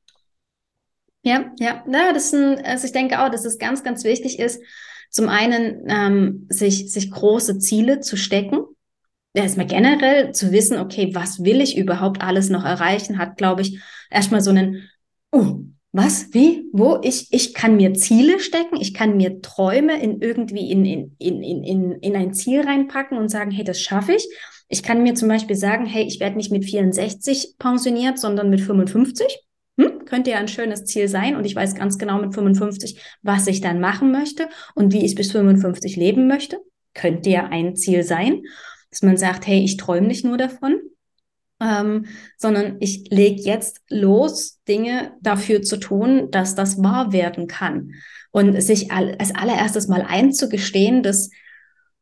Ja, 1.22 1.50
ja, 1.58 1.82
ja, 1.90 2.12
das 2.12 2.26
ist 2.26 2.34
ein, 2.34 2.64
also 2.64 2.86
ich 2.86 2.92
denke 2.92 3.20
auch, 3.20 3.30
dass 3.30 3.44
es 3.44 3.58
ganz, 3.58 3.82
ganz 3.82 4.04
wichtig 4.04 4.38
ist, 4.38 4.62
zum 5.10 5.28
einen 5.28 5.84
ähm, 5.88 6.46
sich, 6.48 6.92
sich 6.92 7.10
große 7.10 7.58
Ziele 7.58 8.00
zu 8.00 8.16
stecken, 8.16 8.58
erstmal 9.32 9.66
generell 9.66 10.32
zu 10.32 10.52
wissen, 10.52 10.78
okay, 10.78 11.10
was 11.14 11.44
will 11.44 11.60
ich 11.60 11.76
überhaupt 11.76 12.22
alles 12.22 12.48
noch 12.48 12.64
erreichen, 12.64 13.18
hat, 13.18 13.36
glaube 13.36 13.62
ich, 13.62 13.80
erstmal 14.10 14.40
so 14.40 14.50
einen, 14.50 14.88
uh, 15.34 15.60
was, 15.92 16.34
wie, 16.34 16.68
wo, 16.72 17.00
ich, 17.02 17.28
ich 17.30 17.54
kann 17.54 17.76
mir 17.76 17.94
Ziele 17.94 18.38
stecken, 18.40 18.76
ich 18.78 18.92
kann 18.92 19.16
mir 19.16 19.40
Träume 19.40 20.00
in 20.00 20.20
irgendwie 20.20 20.70
in, 20.70 20.84
in, 20.84 21.16
in, 21.18 21.62
in, 21.64 21.92
in 21.92 22.16
ein 22.16 22.34
Ziel 22.34 22.60
reinpacken 22.60 23.16
und 23.16 23.30
sagen, 23.30 23.50
hey, 23.50 23.64
das 23.64 23.80
schaffe 23.80 24.12
ich. 24.12 24.28
Ich 24.68 24.82
kann 24.82 25.02
mir 25.02 25.14
zum 25.14 25.28
Beispiel 25.28 25.56
sagen, 25.56 25.86
hey, 25.86 26.04
ich 26.04 26.20
werde 26.20 26.36
nicht 26.36 26.52
mit 26.52 26.64
64 26.64 27.54
pensioniert, 27.58 28.18
sondern 28.18 28.50
mit 28.50 28.60
55. 28.60 29.45
Könnte 30.06 30.30
ja 30.30 30.38
ein 30.38 30.48
schönes 30.48 30.84
Ziel 30.84 31.08
sein 31.08 31.36
und 31.36 31.44
ich 31.44 31.54
weiß 31.54 31.74
ganz 31.74 31.98
genau 31.98 32.18
mit 32.20 32.34
55, 32.34 33.00
was 33.22 33.46
ich 33.46 33.60
dann 33.60 33.80
machen 33.80 34.12
möchte 34.12 34.48
und 34.74 34.92
wie 34.92 35.04
ich 35.04 35.14
bis 35.14 35.32
55 35.32 35.96
leben 35.96 36.26
möchte. 36.26 36.58
Könnte 36.94 37.28
ja 37.28 37.46
ein 37.46 37.76
Ziel 37.76 38.02
sein 38.02 38.42
dass 38.96 39.02
man 39.02 39.16
sagt, 39.16 39.46
hey, 39.46 39.62
ich 39.62 39.76
träume 39.76 40.06
nicht 40.06 40.24
nur 40.24 40.38
davon, 40.38 40.80
ähm, 41.60 42.06
sondern 42.38 42.76
ich 42.80 43.10
lege 43.10 43.42
jetzt 43.42 43.82
los, 43.90 44.60
Dinge 44.68 45.12
dafür 45.20 45.60
zu 45.60 45.78
tun, 45.78 46.30
dass 46.30 46.54
das 46.54 46.82
wahr 46.82 47.12
werden 47.12 47.46
kann. 47.46 47.92
Und 48.30 48.60
sich 48.60 48.90
als 48.90 49.34
allererstes 49.34 49.88
mal 49.88 50.02
einzugestehen, 50.02 51.02
dass, 51.02 51.30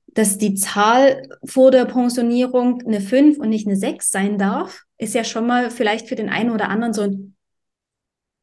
dass 0.07 0.39
die 0.39 0.55
Zahl 0.55 1.29
vor 1.45 1.71
der 1.71 1.85
Pensionierung 1.85 2.83
eine 2.87 3.01
5 3.01 3.39
und 3.39 3.49
nicht 3.49 3.67
eine 3.67 3.77
6 3.77 4.11
sein 4.11 4.39
darf, 4.39 4.83
ist 4.99 5.15
ja 5.15 5.25
schon 5.25 5.47
mal 5.47 5.71
vielleicht 5.71 6.09
für 6.09 6.17
den 6.17 6.29
einen 6.29 6.51
oder 6.51 6.69
anderen 6.69 6.93
so 6.93 7.03
ein 7.03 7.34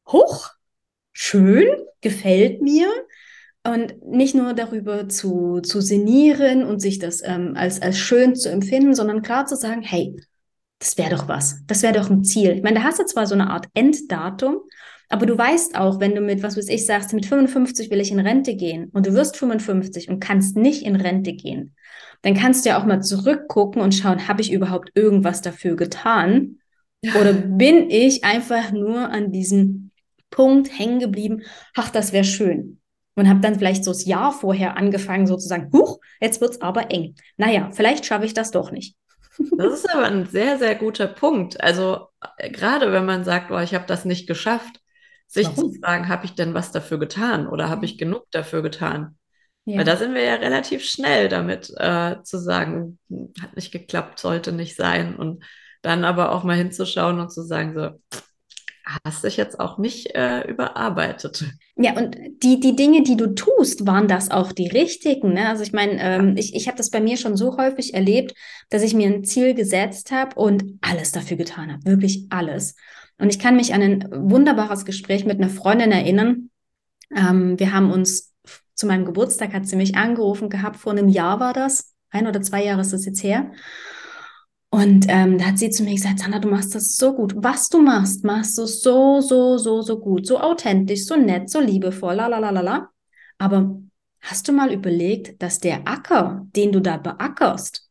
Hoch, 0.08 0.50
schön, 1.12 1.66
gefällt 2.00 2.62
mir. 2.62 2.88
Und 3.64 4.04
nicht 4.04 4.34
nur 4.34 4.54
darüber 4.54 5.08
zu, 5.08 5.60
zu 5.60 5.80
sinnieren 5.80 6.64
und 6.64 6.80
sich 6.80 6.98
das 6.98 7.22
ähm, 7.24 7.52
als, 7.56 7.80
als 7.80 7.96
schön 7.96 8.34
zu 8.34 8.50
empfinden, 8.50 8.94
sondern 8.94 9.22
klar 9.22 9.46
zu 9.46 9.54
sagen, 9.54 9.82
hey, 9.82 10.16
das 10.80 10.98
wäre 10.98 11.10
doch 11.10 11.28
was. 11.28 11.64
Das 11.68 11.82
wäre 11.82 11.94
doch 11.94 12.10
ein 12.10 12.24
Ziel. 12.24 12.50
Ich 12.50 12.62
meine, 12.62 12.80
da 12.80 12.84
hast 12.84 12.98
du 12.98 13.04
zwar 13.04 13.28
so 13.28 13.34
eine 13.34 13.50
Art 13.50 13.66
Enddatum, 13.74 14.56
aber 15.08 15.26
du 15.26 15.38
weißt 15.38 15.76
auch, 15.76 16.00
wenn 16.00 16.14
du 16.16 16.20
mit, 16.20 16.42
was 16.42 16.56
weiß 16.56 16.68
ich, 16.68 16.86
sagst, 16.86 17.12
mit 17.12 17.26
55 17.26 17.90
will 17.90 18.00
ich 18.00 18.10
in 18.10 18.18
Rente 18.18 18.56
gehen 18.56 18.88
und 18.92 19.06
du 19.06 19.12
wirst 19.12 19.36
55 19.36 20.08
und 20.08 20.18
kannst 20.18 20.56
nicht 20.56 20.82
in 20.82 20.96
Rente 20.96 21.34
gehen, 21.34 21.76
dann 22.22 22.34
kannst 22.34 22.64
du 22.64 22.70
ja 22.70 22.80
auch 22.80 22.86
mal 22.86 23.02
zurückgucken 23.02 23.82
und 23.82 23.94
schauen, 23.94 24.26
habe 24.26 24.40
ich 24.40 24.52
überhaupt 24.52 24.90
irgendwas 24.94 25.42
dafür 25.42 25.76
getan? 25.76 26.58
Oder 27.20 27.32
bin 27.32 27.90
ich 27.90 28.24
einfach 28.24 28.72
nur 28.72 29.10
an 29.10 29.32
diesem 29.32 29.81
Punkt 30.32 30.76
hängen 30.76 30.98
geblieben, 30.98 31.42
ach, 31.76 31.90
das 31.90 32.12
wäre 32.12 32.24
schön 32.24 32.80
und 33.14 33.28
habe 33.28 33.40
dann 33.40 33.58
vielleicht 33.58 33.84
so 33.84 33.90
das 33.90 34.04
Jahr 34.04 34.32
vorher 34.32 34.76
angefangen, 34.76 35.26
sozusagen, 35.26 35.70
huch, 35.72 36.00
jetzt 36.20 36.40
wird's 36.40 36.60
aber 36.60 36.90
eng. 36.90 37.14
Naja, 37.36 37.70
vielleicht 37.72 38.06
schaffe 38.06 38.24
ich 38.24 38.34
das 38.34 38.50
doch 38.50 38.70
nicht. 38.70 38.96
Das 39.56 39.72
ist 39.72 39.90
aber 39.90 40.06
ein 40.06 40.26
sehr, 40.26 40.58
sehr 40.58 40.74
guter 40.74 41.06
Punkt. 41.06 41.60
Also 41.60 42.08
äh, 42.36 42.50
gerade 42.50 42.92
wenn 42.92 43.06
man 43.06 43.24
sagt, 43.24 43.50
oh, 43.50 43.58
ich 43.58 43.74
habe 43.74 43.86
das 43.86 44.04
nicht 44.04 44.26
geschafft, 44.26 44.80
sich 45.26 45.46
Warum? 45.46 45.72
zu 45.72 45.80
fragen, 45.80 46.08
habe 46.08 46.26
ich 46.26 46.34
denn 46.34 46.52
was 46.52 46.72
dafür 46.72 46.98
getan 46.98 47.46
oder 47.46 47.70
habe 47.70 47.86
ich 47.86 47.96
genug 47.96 48.26
dafür 48.30 48.62
getan? 48.62 49.16
Ja. 49.64 49.78
Weil 49.78 49.84
da 49.84 49.96
sind 49.96 50.14
wir 50.14 50.22
ja 50.22 50.34
relativ 50.34 50.84
schnell 50.84 51.28
damit 51.28 51.72
äh, 51.76 52.22
zu 52.22 52.38
sagen, 52.38 52.98
hat 53.40 53.56
nicht 53.56 53.72
geklappt, 53.72 54.18
sollte 54.18 54.52
nicht 54.52 54.76
sein. 54.76 55.16
Und 55.16 55.44
dann 55.80 56.04
aber 56.04 56.32
auch 56.32 56.44
mal 56.44 56.56
hinzuschauen 56.56 57.18
und 57.18 57.32
zu 57.32 57.42
sagen, 57.42 57.74
so, 57.74 57.90
hast 59.04 59.24
dich 59.24 59.36
jetzt 59.36 59.60
auch 59.60 59.78
nicht 59.78 60.14
äh, 60.14 60.48
überarbeitet. 60.48 61.44
Ja, 61.76 61.96
und 61.96 62.16
die, 62.42 62.60
die 62.60 62.76
Dinge, 62.76 63.02
die 63.02 63.16
du 63.16 63.34
tust, 63.34 63.86
waren 63.86 64.08
das 64.08 64.30
auch 64.30 64.52
die 64.52 64.68
richtigen. 64.68 65.34
Ne? 65.34 65.48
Also 65.48 65.62
ich 65.62 65.72
meine, 65.72 66.00
ähm, 66.00 66.36
ich, 66.36 66.54
ich 66.54 66.66
habe 66.66 66.76
das 66.76 66.90
bei 66.90 67.00
mir 67.00 67.16
schon 67.16 67.36
so 67.36 67.56
häufig 67.56 67.94
erlebt, 67.94 68.34
dass 68.70 68.82
ich 68.82 68.94
mir 68.94 69.08
ein 69.08 69.24
Ziel 69.24 69.54
gesetzt 69.54 70.10
habe 70.10 70.36
und 70.36 70.78
alles 70.80 71.12
dafür 71.12 71.36
getan 71.36 71.72
habe. 71.72 71.84
Wirklich 71.84 72.26
alles. 72.30 72.74
Und 73.18 73.28
ich 73.28 73.38
kann 73.38 73.56
mich 73.56 73.72
an 73.72 73.82
ein 73.82 74.08
wunderbares 74.10 74.84
Gespräch 74.84 75.24
mit 75.24 75.38
einer 75.38 75.50
Freundin 75.50 75.92
erinnern. 75.92 76.50
Ähm, 77.14 77.58
wir 77.58 77.72
haben 77.72 77.90
uns 77.92 78.32
zu 78.74 78.86
meinem 78.86 79.04
Geburtstag, 79.04 79.52
hat 79.52 79.66
sie 79.66 79.76
mich 79.76 79.96
angerufen 79.96 80.50
gehabt, 80.50 80.76
vor 80.76 80.92
einem 80.92 81.08
Jahr 81.08 81.38
war 81.38 81.52
das. 81.52 81.94
Ein 82.10 82.26
oder 82.26 82.42
zwei 82.42 82.64
Jahre 82.64 82.80
ist 82.80 82.92
das 82.92 83.06
jetzt 83.06 83.22
her. 83.22 83.52
Und 84.74 85.04
ähm, 85.08 85.36
da 85.36 85.48
hat 85.48 85.58
sie 85.58 85.68
zu 85.68 85.82
mir 85.82 85.92
gesagt, 85.92 86.20
Sandra, 86.20 86.38
du 86.38 86.48
machst 86.48 86.74
das 86.74 86.96
so 86.96 87.12
gut. 87.14 87.34
Was 87.36 87.68
du 87.68 87.78
machst, 87.82 88.24
machst 88.24 88.56
du 88.56 88.64
so, 88.64 89.20
so, 89.20 89.58
so, 89.58 89.82
so 89.82 90.00
gut, 90.00 90.26
so 90.26 90.40
authentisch, 90.40 91.04
so 91.04 91.14
nett, 91.14 91.50
so 91.50 91.60
liebevoll, 91.60 92.14
la, 92.14 92.26
la, 92.26 92.38
la, 92.38 92.48
la. 92.62 92.88
Aber 93.36 93.78
hast 94.22 94.48
du 94.48 94.52
mal 94.52 94.72
überlegt, 94.72 95.42
dass 95.42 95.58
der 95.58 95.86
Acker, 95.86 96.46
den 96.56 96.72
du 96.72 96.80
da 96.80 96.96
beackerst, 96.96 97.90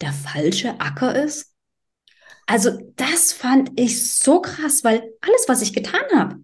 der 0.00 0.14
falsche 0.14 0.80
Acker 0.80 1.22
ist? 1.22 1.52
Also 2.46 2.70
das 2.96 3.34
fand 3.34 3.78
ich 3.78 4.16
so 4.16 4.40
krass, 4.40 4.84
weil 4.84 5.02
alles, 5.20 5.44
was 5.48 5.60
ich 5.60 5.74
getan 5.74 6.00
habe, 6.14 6.42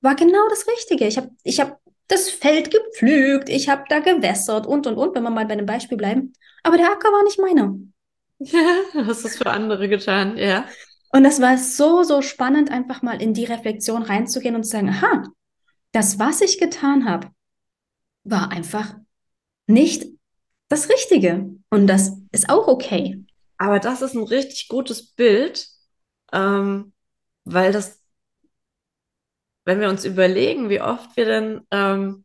war 0.00 0.16
genau 0.16 0.48
das 0.48 0.66
Richtige. 0.66 1.06
Ich 1.06 1.16
habe 1.16 1.30
ich 1.44 1.60
hab 1.60 1.78
das 2.08 2.28
Feld 2.28 2.72
gepflügt, 2.72 3.48
ich 3.48 3.68
habe 3.68 3.84
da 3.88 4.00
gewässert 4.00 4.66
und, 4.66 4.88
und, 4.88 4.96
und, 4.96 5.14
wenn 5.14 5.22
wir 5.22 5.30
mal 5.30 5.46
bei 5.46 5.54
dem 5.54 5.64
Beispiel 5.66 5.96
bleiben. 5.96 6.32
Aber 6.64 6.76
der 6.76 6.90
Acker 6.90 7.12
war 7.12 7.22
nicht 7.22 7.38
meiner. 7.38 7.76
Ja, 8.38 8.82
hast 9.06 9.24
es 9.24 9.36
für 9.36 9.50
andere 9.50 9.88
getan, 9.88 10.36
ja. 10.36 10.66
Und 11.12 11.24
das 11.24 11.40
war 11.40 11.56
so, 11.58 12.02
so 12.02 12.22
spannend, 12.22 12.70
einfach 12.70 13.02
mal 13.02 13.22
in 13.22 13.34
die 13.34 13.44
Reflexion 13.44 14.02
reinzugehen 14.02 14.56
und 14.56 14.64
zu 14.64 14.70
sagen, 14.70 14.88
aha, 14.88 15.22
das, 15.92 16.18
was 16.18 16.40
ich 16.40 16.58
getan 16.58 17.08
habe, 17.08 17.30
war 18.24 18.50
einfach 18.50 18.96
nicht 19.66 20.06
das 20.68 20.88
Richtige. 20.88 21.54
Und 21.70 21.86
das 21.86 22.12
ist 22.32 22.48
auch 22.48 22.66
okay. 22.66 23.24
Aber 23.58 23.78
das 23.78 24.02
ist 24.02 24.14
ein 24.14 24.24
richtig 24.24 24.68
gutes 24.68 25.06
Bild, 25.12 25.68
ähm, 26.32 26.92
weil 27.44 27.72
das, 27.72 28.02
wenn 29.64 29.80
wir 29.80 29.88
uns 29.88 30.04
überlegen, 30.04 30.68
wie 30.68 30.80
oft 30.80 31.16
wir 31.16 31.26
denn 31.26 31.60
ähm, 31.70 32.24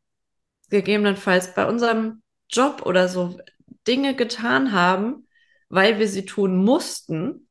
gegebenenfalls 0.70 1.54
bei 1.54 1.68
unserem 1.68 2.24
Job 2.50 2.84
oder 2.86 3.08
so 3.08 3.39
Dinge 3.88 4.16
getan 4.16 4.72
haben, 4.72 5.28
weil 5.70 6.00
wir 6.00 6.08
sie 6.08 6.26
tun 6.26 6.58
mussten 6.58 7.48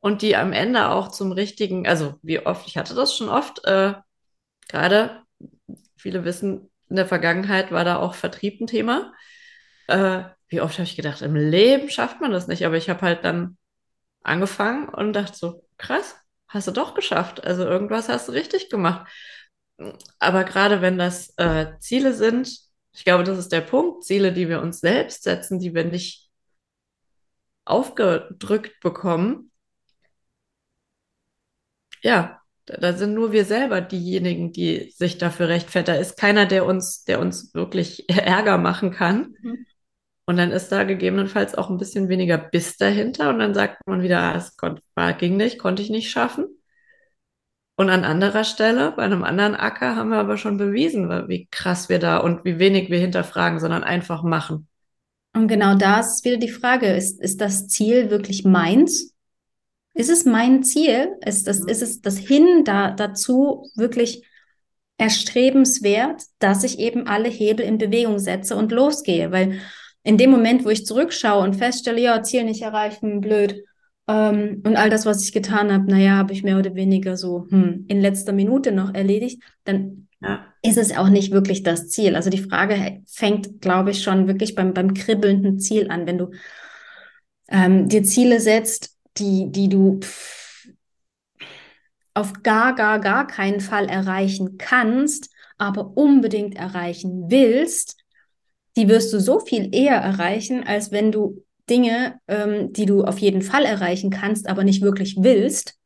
und 0.00 0.22
die 0.22 0.36
am 0.36 0.52
Ende 0.52 0.88
auch 0.88 1.08
zum 1.08 1.32
richtigen, 1.32 1.86
also 1.86 2.14
wie 2.22 2.44
oft, 2.44 2.66
ich 2.68 2.76
hatte 2.76 2.94
das 2.94 3.16
schon 3.16 3.28
oft, 3.28 3.64
äh, 3.64 3.94
gerade, 4.68 5.22
viele 5.96 6.24
wissen, 6.24 6.70
in 6.88 6.96
der 6.96 7.06
Vergangenheit 7.06 7.72
war 7.72 7.84
da 7.84 7.96
auch 7.96 8.14
Vertrieb 8.14 8.60
ein 8.60 8.66
Thema. 8.68 9.12
Äh, 9.88 10.22
wie 10.48 10.60
oft 10.60 10.74
habe 10.74 10.84
ich 10.84 10.96
gedacht, 10.96 11.22
im 11.22 11.34
Leben 11.34 11.90
schafft 11.90 12.20
man 12.20 12.30
das 12.30 12.46
nicht, 12.46 12.64
aber 12.64 12.76
ich 12.76 12.88
habe 12.88 13.02
halt 13.02 13.24
dann 13.24 13.56
angefangen 14.22 14.88
und 14.88 15.12
dachte 15.12 15.36
so, 15.36 15.64
krass, 15.78 16.16
hast 16.48 16.68
du 16.68 16.72
doch 16.72 16.94
geschafft. 16.94 17.44
Also 17.44 17.64
irgendwas 17.64 18.08
hast 18.08 18.28
du 18.28 18.32
richtig 18.32 18.70
gemacht. 18.70 19.08
Aber 20.18 20.44
gerade 20.44 20.80
wenn 20.80 20.98
das 20.98 21.34
äh, 21.36 21.78
Ziele 21.80 22.14
sind, 22.14 22.48
ich 22.92 23.04
glaube, 23.04 23.24
das 23.24 23.38
ist 23.38 23.52
der 23.52 23.60
Punkt, 23.60 24.04
Ziele, 24.04 24.32
die 24.32 24.48
wir 24.48 24.62
uns 24.62 24.80
selbst 24.80 25.24
setzen, 25.24 25.58
die 25.58 25.74
wir 25.74 25.84
nicht 25.84 26.25
aufgedrückt 27.66 28.80
bekommen, 28.80 29.50
ja, 32.02 32.40
da, 32.66 32.76
da 32.78 32.92
sind 32.94 33.14
nur 33.14 33.32
wir 33.32 33.44
selber 33.44 33.80
diejenigen, 33.80 34.52
die 34.52 34.92
sich 34.96 35.18
dafür 35.18 35.48
rechtfertigen. 35.48 35.96
Da 35.96 36.00
ist 36.00 36.16
keiner, 36.16 36.46
der 36.46 36.66
uns, 36.66 37.04
der 37.04 37.20
uns 37.20 37.54
wirklich 37.54 38.08
Ärger 38.08 38.58
machen 38.58 38.90
kann. 38.92 39.34
Mhm. 39.42 39.66
Und 40.26 40.36
dann 40.38 40.50
ist 40.50 40.70
da 40.72 40.82
gegebenenfalls 40.84 41.54
auch 41.54 41.70
ein 41.70 41.78
bisschen 41.78 42.08
weniger 42.08 42.36
Biss 42.38 42.76
dahinter 42.76 43.30
und 43.30 43.38
dann 43.38 43.54
sagt 43.54 43.86
man 43.86 44.02
wieder, 44.02 44.20
ah, 44.20 44.34
es 44.36 44.56
war, 44.96 45.12
ging 45.12 45.36
nicht, 45.36 45.58
konnte 45.58 45.82
ich 45.82 45.90
nicht 45.90 46.10
schaffen. 46.10 46.46
Und 47.76 47.90
an 47.90 48.04
anderer 48.04 48.42
Stelle, 48.42 48.92
bei 48.92 49.02
einem 49.02 49.22
anderen 49.22 49.54
Acker, 49.54 49.94
haben 49.94 50.10
wir 50.10 50.18
aber 50.18 50.36
schon 50.36 50.56
bewiesen, 50.56 51.08
wie 51.28 51.46
krass 51.50 51.88
wir 51.88 51.98
da 52.00 52.18
und 52.18 52.44
wie 52.44 52.58
wenig 52.58 52.90
wir 52.90 52.98
hinterfragen, 52.98 53.60
sondern 53.60 53.84
einfach 53.84 54.22
machen. 54.22 54.66
Und 55.36 55.48
genau 55.48 55.74
da 55.74 56.00
ist 56.00 56.24
wieder 56.24 56.38
die 56.38 56.48
Frage, 56.48 56.86
ist, 56.86 57.20
ist 57.20 57.42
das 57.42 57.68
Ziel 57.68 58.08
wirklich 58.08 58.44
meins? 58.44 59.14
Ist 59.92 60.08
es 60.08 60.24
mein 60.24 60.62
Ziel? 60.62 61.10
Ist, 61.24 61.46
das, 61.46 61.60
ist 61.60 61.82
es 61.82 62.00
das 62.00 62.16
Hin 62.16 62.64
da, 62.64 62.90
dazu 62.90 63.70
wirklich 63.74 64.26
erstrebenswert, 64.96 66.22
dass 66.38 66.64
ich 66.64 66.78
eben 66.78 67.06
alle 67.06 67.28
Hebel 67.28 67.66
in 67.66 67.76
Bewegung 67.76 68.18
setze 68.18 68.56
und 68.56 68.72
losgehe? 68.72 69.30
Weil 69.30 69.60
in 70.02 70.16
dem 70.16 70.30
Moment, 70.30 70.64
wo 70.64 70.70
ich 70.70 70.86
zurückschaue 70.86 71.42
und 71.42 71.54
feststelle, 71.54 72.00
ja, 72.00 72.22
Ziel 72.22 72.44
nicht 72.44 72.62
erreichen, 72.62 73.20
blöd, 73.20 73.62
ähm, 74.08 74.62
und 74.64 74.76
all 74.76 74.88
das, 74.88 75.04
was 75.04 75.22
ich 75.22 75.32
getan 75.32 75.70
habe, 75.70 75.90
naja, 75.90 76.16
habe 76.16 76.32
ich 76.32 76.44
mehr 76.44 76.58
oder 76.58 76.74
weniger 76.74 77.18
so 77.18 77.46
hm, 77.50 77.84
in 77.88 78.00
letzter 78.00 78.32
Minute 78.32 78.72
noch 78.72 78.94
erledigt, 78.94 79.42
dann 79.64 80.05
ja. 80.20 80.46
ist 80.62 80.78
es 80.78 80.96
auch 80.96 81.08
nicht 81.08 81.32
wirklich 81.32 81.62
das 81.62 81.88
Ziel. 81.88 82.16
Also 82.16 82.30
die 82.30 82.42
Frage 82.42 83.02
fängt, 83.06 83.60
glaube 83.60 83.90
ich, 83.90 84.02
schon 84.02 84.26
wirklich 84.26 84.54
beim, 84.54 84.74
beim 84.74 84.94
kribbelnden 84.94 85.58
Ziel 85.58 85.90
an. 85.90 86.06
Wenn 86.06 86.18
du 86.18 86.30
ähm, 87.48 87.88
dir 87.88 88.02
Ziele 88.02 88.40
setzt, 88.40 88.96
die, 89.18 89.50
die 89.50 89.68
du 89.68 90.00
pff, 90.00 90.68
auf 92.14 92.42
gar, 92.42 92.74
gar, 92.74 92.98
gar 92.98 93.26
keinen 93.26 93.60
Fall 93.60 93.86
erreichen 93.86 94.56
kannst, 94.56 95.30
aber 95.58 95.96
unbedingt 95.96 96.56
erreichen 96.56 97.26
willst, 97.28 97.96
die 98.76 98.88
wirst 98.88 99.12
du 99.12 99.20
so 99.20 99.40
viel 99.40 99.74
eher 99.74 99.96
erreichen, 99.96 100.64
als 100.66 100.92
wenn 100.92 101.12
du 101.12 101.42
Dinge, 101.68 102.20
ähm, 102.28 102.72
die 102.72 102.86
du 102.86 103.04
auf 103.04 103.18
jeden 103.18 103.42
Fall 103.42 103.64
erreichen 103.64 104.10
kannst, 104.10 104.48
aber 104.48 104.64
nicht 104.64 104.82
wirklich 104.82 105.16
willst. 105.18 105.78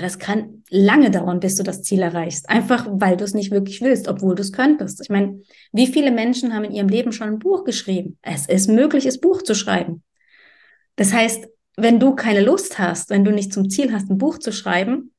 Das 0.00 0.18
kann 0.18 0.64
lange 0.70 1.10
dauern, 1.10 1.40
bis 1.40 1.56
du 1.56 1.62
das 1.62 1.82
Ziel 1.82 2.00
erreichst. 2.00 2.48
Einfach 2.48 2.88
weil 2.90 3.16
du 3.16 3.24
es 3.24 3.34
nicht 3.34 3.50
wirklich 3.50 3.82
willst, 3.82 4.08
obwohl 4.08 4.34
du 4.34 4.40
es 4.40 4.52
könntest. 4.52 5.00
Ich 5.02 5.10
meine, 5.10 5.40
wie 5.72 5.86
viele 5.86 6.10
Menschen 6.10 6.54
haben 6.54 6.64
in 6.64 6.72
ihrem 6.72 6.88
Leben 6.88 7.12
schon 7.12 7.28
ein 7.28 7.38
Buch 7.38 7.64
geschrieben? 7.64 8.18
Es 8.22 8.46
ist 8.46 8.68
möglich, 8.68 9.04
das 9.04 9.20
Buch 9.20 9.42
zu 9.42 9.54
schreiben. 9.54 10.02
Das 10.96 11.12
heißt, 11.12 11.46
wenn 11.76 12.00
du 12.00 12.14
keine 12.14 12.40
Lust 12.40 12.78
hast, 12.78 13.10
wenn 13.10 13.24
du 13.24 13.32
nicht 13.32 13.52
zum 13.52 13.68
Ziel 13.68 13.92
hast, 13.92 14.10
ein 14.10 14.18
Buch 14.18 14.38
zu 14.38 14.52
schreiben, 14.52 15.12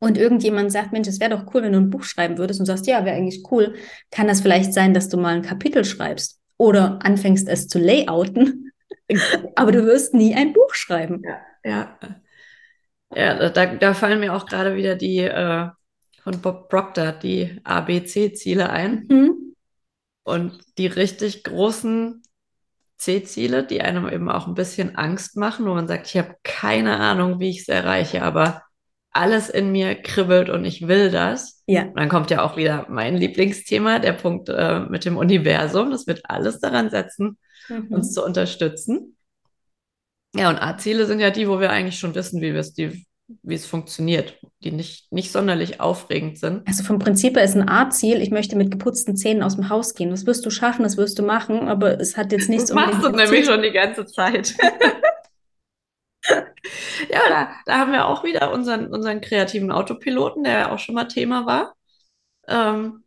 und 0.00 0.16
irgendjemand 0.16 0.70
sagt, 0.70 0.92
Mensch, 0.92 1.08
es 1.08 1.20
wäre 1.20 1.36
doch 1.36 1.52
cool, 1.52 1.62
wenn 1.62 1.72
du 1.72 1.78
ein 1.78 1.90
Buch 1.90 2.04
schreiben 2.04 2.38
würdest 2.38 2.60
und 2.60 2.66
sagst, 2.66 2.86
ja, 2.86 3.04
wäre 3.04 3.16
eigentlich 3.16 3.42
cool, 3.50 3.74
kann 4.10 4.28
das 4.28 4.40
vielleicht 4.40 4.72
sein, 4.72 4.94
dass 4.94 5.08
du 5.08 5.16
mal 5.16 5.34
ein 5.34 5.42
Kapitel 5.42 5.84
schreibst 5.84 6.40
oder 6.56 7.00
anfängst 7.02 7.48
es 7.48 7.66
zu 7.68 7.78
layouten, 7.78 8.72
aber 9.56 9.72
du 9.72 9.84
wirst 9.86 10.14
nie 10.14 10.34
ein 10.34 10.52
Buch 10.52 10.72
schreiben. 10.74 11.22
Ja, 11.24 11.40
ja. 11.64 11.98
Ja 13.14 13.48
da, 13.48 13.66
da 13.66 13.94
fallen 13.94 14.20
mir 14.20 14.34
auch 14.34 14.46
gerade 14.46 14.76
wieder 14.76 14.94
die 14.96 15.18
äh, 15.18 15.68
von 16.22 16.40
Bob 16.40 16.68
Proctor, 16.68 17.12
die 17.12 17.58
ABC-Ziele 17.64 18.70
ein. 18.70 19.06
Mhm. 19.08 19.54
Und 20.24 20.58
die 20.76 20.86
richtig 20.86 21.42
großen 21.42 22.22
C-Ziele, 22.98 23.64
die 23.64 23.80
einem 23.80 24.08
eben 24.08 24.28
auch 24.28 24.46
ein 24.46 24.54
bisschen 24.54 24.96
Angst 24.96 25.36
machen, 25.36 25.64
wo 25.64 25.72
man 25.72 25.88
sagt, 25.88 26.08
ich 26.08 26.18
habe 26.18 26.34
keine 26.42 26.98
Ahnung, 26.98 27.40
wie 27.40 27.48
ich 27.50 27.60
es 27.60 27.68
erreiche, 27.68 28.22
aber 28.22 28.62
alles 29.10 29.48
in 29.48 29.72
mir 29.72 29.94
kribbelt 29.94 30.50
und 30.50 30.64
ich 30.64 30.86
will 30.86 31.10
das. 31.10 31.62
Ja. 31.66 31.84
Und 31.84 31.98
dann 31.98 32.08
kommt 32.08 32.30
ja 32.30 32.42
auch 32.42 32.56
wieder 32.56 32.86
mein 32.90 33.16
Lieblingsthema, 33.16 33.98
der 33.98 34.12
Punkt 34.12 34.48
äh, 34.48 34.80
mit 34.80 35.04
dem 35.04 35.16
Universum. 35.16 35.90
Das 35.90 36.06
wird 36.06 36.22
alles 36.24 36.60
daran 36.60 36.90
setzen, 36.90 37.38
mhm. 37.68 37.86
uns 37.88 38.12
zu 38.12 38.24
unterstützen. 38.24 39.16
Ja, 40.34 40.50
und 40.50 40.56
A-Ziele 40.56 41.06
sind 41.06 41.20
ja 41.20 41.30
die, 41.30 41.48
wo 41.48 41.60
wir 41.60 41.70
eigentlich 41.70 41.98
schon 41.98 42.14
wissen, 42.14 42.40
wie 42.40 42.48
es 42.48 42.74
die, 42.74 43.06
wie 43.42 43.54
es 43.54 43.66
funktioniert, 43.66 44.38
die 44.62 44.72
nicht, 44.72 45.10
nicht 45.12 45.32
sonderlich 45.32 45.80
aufregend 45.80 46.38
sind. 46.38 46.66
Also 46.66 46.82
vom 46.82 46.98
Prinzip 46.98 47.36
her 47.36 47.44
ist 47.44 47.56
ein 47.56 47.68
A-Ziel, 47.68 48.20
ich 48.20 48.30
möchte 48.30 48.56
mit 48.56 48.70
geputzten 48.70 49.16
Zähnen 49.16 49.42
aus 49.42 49.56
dem 49.56 49.68
Haus 49.68 49.94
gehen. 49.94 50.10
Das 50.10 50.26
wirst 50.26 50.44
du 50.44 50.50
schaffen, 50.50 50.82
das 50.82 50.96
wirst 50.96 51.18
du 51.18 51.22
machen, 51.22 51.68
aber 51.68 52.00
es 52.00 52.16
hat 52.16 52.32
jetzt 52.32 52.48
nichts 52.48 52.66
Das 52.66 52.74
machst 52.74 53.02
du 53.02 53.10
nämlich 53.10 53.46
schon 53.46 53.62
die 53.62 53.72
ganze 53.72 54.06
Zeit. 54.06 54.54
ja, 57.10 57.20
da, 57.28 57.50
da 57.66 57.78
haben 57.78 57.92
wir 57.92 58.06
auch 58.06 58.24
wieder 58.24 58.52
unseren, 58.52 58.88
unseren 58.88 59.20
kreativen 59.20 59.70
Autopiloten, 59.70 60.44
der 60.44 60.52
ja 60.52 60.72
auch 60.72 60.78
schon 60.78 60.94
mal 60.94 61.04
Thema 61.04 61.46
war. 61.46 61.74
Ähm, 62.46 63.04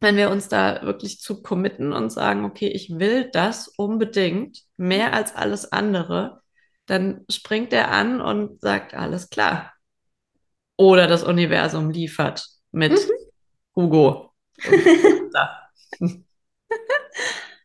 wenn 0.00 0.16
wir 0.16 0.30
uns 0.30 0.48
da 0.48 0.82
wirklich 0.82 1.20
zu 1.20 1.42
committen 1.42 1.92
und 1.92 2.10
sagen, 2.10 2.44
okay, 2.44 2.66
ich 2.68 2.98
will 2.98 3.30
das 3.30 3.68
unbedingt, 3.68 4.62
mehr 4.76 5.12
als 5.14 5.34
alles 5.36 5.70
andere, 5.70 6.41
dann 6.86 7.24
springt 7.30 7.72
er 7.72 7.90
an 7.90 8.20
und 8.20 8.60
sagt, 8.60 8.94
alles 8.94 9.30
klar. 9.30 9.72
Oder 10.76 11.06
das 11.06 11.22
Universum 11.22 11.90
liefert 11.90 12.46
mit 12.72 12.92
mhm. 12.92 13.12
Hugo. 13.76 14.32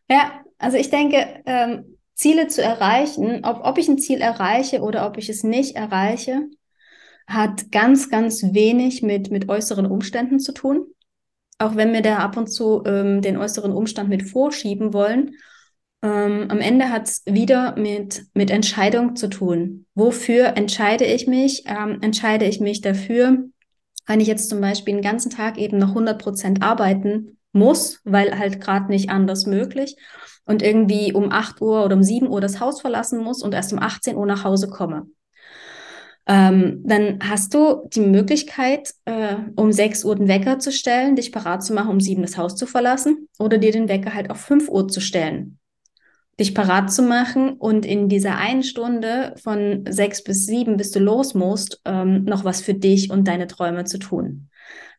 ja, 0.08 0.44
also 0.58 0.76
ich 0.76 0.90
denke, 0.90 1.42
ähm, 1.46 1.98
Ziele 2.14 2.48
zu 2.48 2.62
erreichen, 2.62 3.44
ob, 3.44 3.64
ob 3.64 3.78
ich 3.78 3.88
ein 3.88 3.98
Ziel 3.98 4.20
erreiche 4.20 4.80
oder 4.80 5.06
ob 5.06 5.18
ich 5.18 5.28
es 5.28 5.44
nicht 5.44 5.76
erreiche, 5.76 6.48
hat 7.28 7.70
ganz, 7.70 8.10
ganz 8.10 8.42
wenig 8.42 9.02
mit, 9.02 9.30
mit 9.30 9.48
äußeren 9.48 9.86
Umständen 9.86 10.40
zu 10.40 10.52
tun. 10.52 10.86
Auch 11.58 11.76
wenn 11.76 11.92
wir 11.92 12.02
da 12.02 12.18
ab 12.18 12.36
und 12.36 12.48
zu 12.48 12.82
ähm, 12.86 13.20
den 13.20 13.36
äußeren 13.36 13.72
Umstand 13.72 14.08
mit 14.08 14.28
vorschieben 14.28 14.92
wollen. 14.92 15.36
Ähm, 16.00 16.46
am 16.48 16.60
Ende 16.60 16.90
hat 16.90 17.08
es 17.08 17.22
wieder 17.26 17.76
mit, 17.76 18.26
mit 18.34 18.50
Entscheidung 18.50 19.16
zu 19.16 19.28
tun. 19.28 19.86
Wofür 19.94 20.56
entscheide 20.56 21.04
ich 21.04 21.26
mich? 21.26 21.64
Ähm, 21.66 21.98
entscheide 22.02 22.44
ich 22.44 22.60
mich 22.60 22.80
dafür, 22.80 23.38
wenn 24.06 24.20
ich 24.20 24.28
jetzt 24.28 24.48
zum 24.48 24.60
Beispiel 24.60 24.94
den 24.94 25.02
ganzen 25.02 25.30
Tag 25.30 25.58
eben 25.58 25.78
noch 25.78 25.88
100 25.88 26.20
Prozent 26.20 26.62
arbeiten 26.62 27.38
muss, 27.52 28.00
weil 28.04 28.38
halt 28.38 28.60
gerade 28.60 28.86
nicht 28.90 29.10
anders 29.10 29.46
möglich 29.46 29.96
und 30.44 30.62
irgendwie 30.62 31.12
um 31.12 31.32
8 31.32 31.60
Uhr 31.60 31.84
oder 31.84 31.96
um 31.96 32.02
7 32.02 32.28
Uhr 32.28 32.40
das 32.40 32.60
Haus 32.60 32.80
verlassen 32.80 33.22
muss 33.22 33.42
und 33.42 33.52
erst 33.52 33.72
um 33.72 33.78
18 33.78 34.16
Uhr 34.16 34.26
nach 34.26 34.44
Hause 34.44 34.68
komme. 34.68 35.08
Ähm, 36.26 36.82
dann 36.84 37.18
hast 37.22 37.54
du 37.54 37.88
die 37.94 38.00
Möglichkeit, 38.00 38.92
äh, 39.06 39.36
um 39.56 39.72
6 39.72 40.04
Uhr 40.04 40.14
den 40.14 40.28
Wecker 40.28 40.58
zu 40.58 40.70
stellen, 40.70 41.16
dich 41.16 41.32
parat 41.32 41.64
zu 41.64 41.72
machen, 41.72 41.90
um 41.90 42.00
7 42.00 42.22
das 42.22 42.36
Haus 42.36 42.54
zu 42.54 42.66
verlassen 42.66 43.28
oder 43.38 43.58
dir 43.58 43.72
den 43.72 43.88
Wecker 43.88 44.14
halt 44.14 44.30
auf 44.30 44.38
5 44.40 44.68
Uhr 44.68 44.88
zu 44.88 45.00
stellen. 45.00 45.58
Dich 46.38 46.54
parat 46.54 46.92
zu 46.92 47.02
machen 47.02 47.54
und 47.54 47.84
in 47.84 48.08
dieser 48.08 48.36
einen 48.36 48.62
Stunde 48.62 49.34
von 49.42 49.84
6 49.88 50.24
bis 50.24 50.46
7, 50.46 50.76
bis 50.76 50.92
du 50.92 51.00
los 51.00 51.34
musst, 51.34 51.80
ähm, 51.84 52.24
noch 52.24 52.44
was 52.44 52.60
für 52.60 52.74
dich 52.74 53.10
und 53.10 53.26
deine 53.26 53.46
Träume 53.46 53.84
zu 53.84 53.98
tun. 53.98 54.48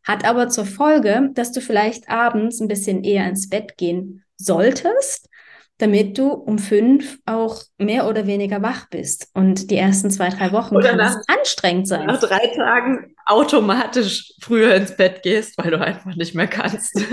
Hat 0.03 0.25
aber 0.25 0.49
zur 0.49 0.65
Folge, 0.65 1.29
dass 1.33 1.51
du 1.51 1.61
vielleicht 1.61 2.09
abends 2.09 2.59
ein 2.59 2.67
bisschen 2.67 3.03
eher 3.03 3.27
ins 3.27 3.49
Bett 3.49 3.77
gehen 3.77 4.23
solltest, 4.37 5.29
damit 5.77 6.17
du 6.17 6.31
um 6.31 6.59
fünf 6.59 7.19
auch 7.25 7.63
mehr 7.77 8.07
oder 8.07 8.27
weniger 8.27 8.61
wach 8.61 8.89
bist. 8.89 9.29
Und 9.33 9.71
die 9.71 9.77
ersten 9.77 10.11
zwei, 10.11 10.29
drei 10.29 10.51
Wochen 10.51 10.75
oder 10.75 10.89
kann 10.89 10.97
nach, 10.97 11.15
es 11.15 11.23
anstrengend 11.27 11.87
sein. 11.87 12.05
Nach 12.05 12.19
drei 12.19 12.47
Tagen 12.47 13.15
automatisch 13.25 14.33
früher 14.41 14.75
ins 14.75 14.95
Bett 14.95 15.23
gehst, 15.23 15.57
weil 15.57 15.71
du 15.71 15.79
einfach 15.79 16.15
nicht 16.15 16.35
mehr 16.35 16.47
kannst. 16.47 16.99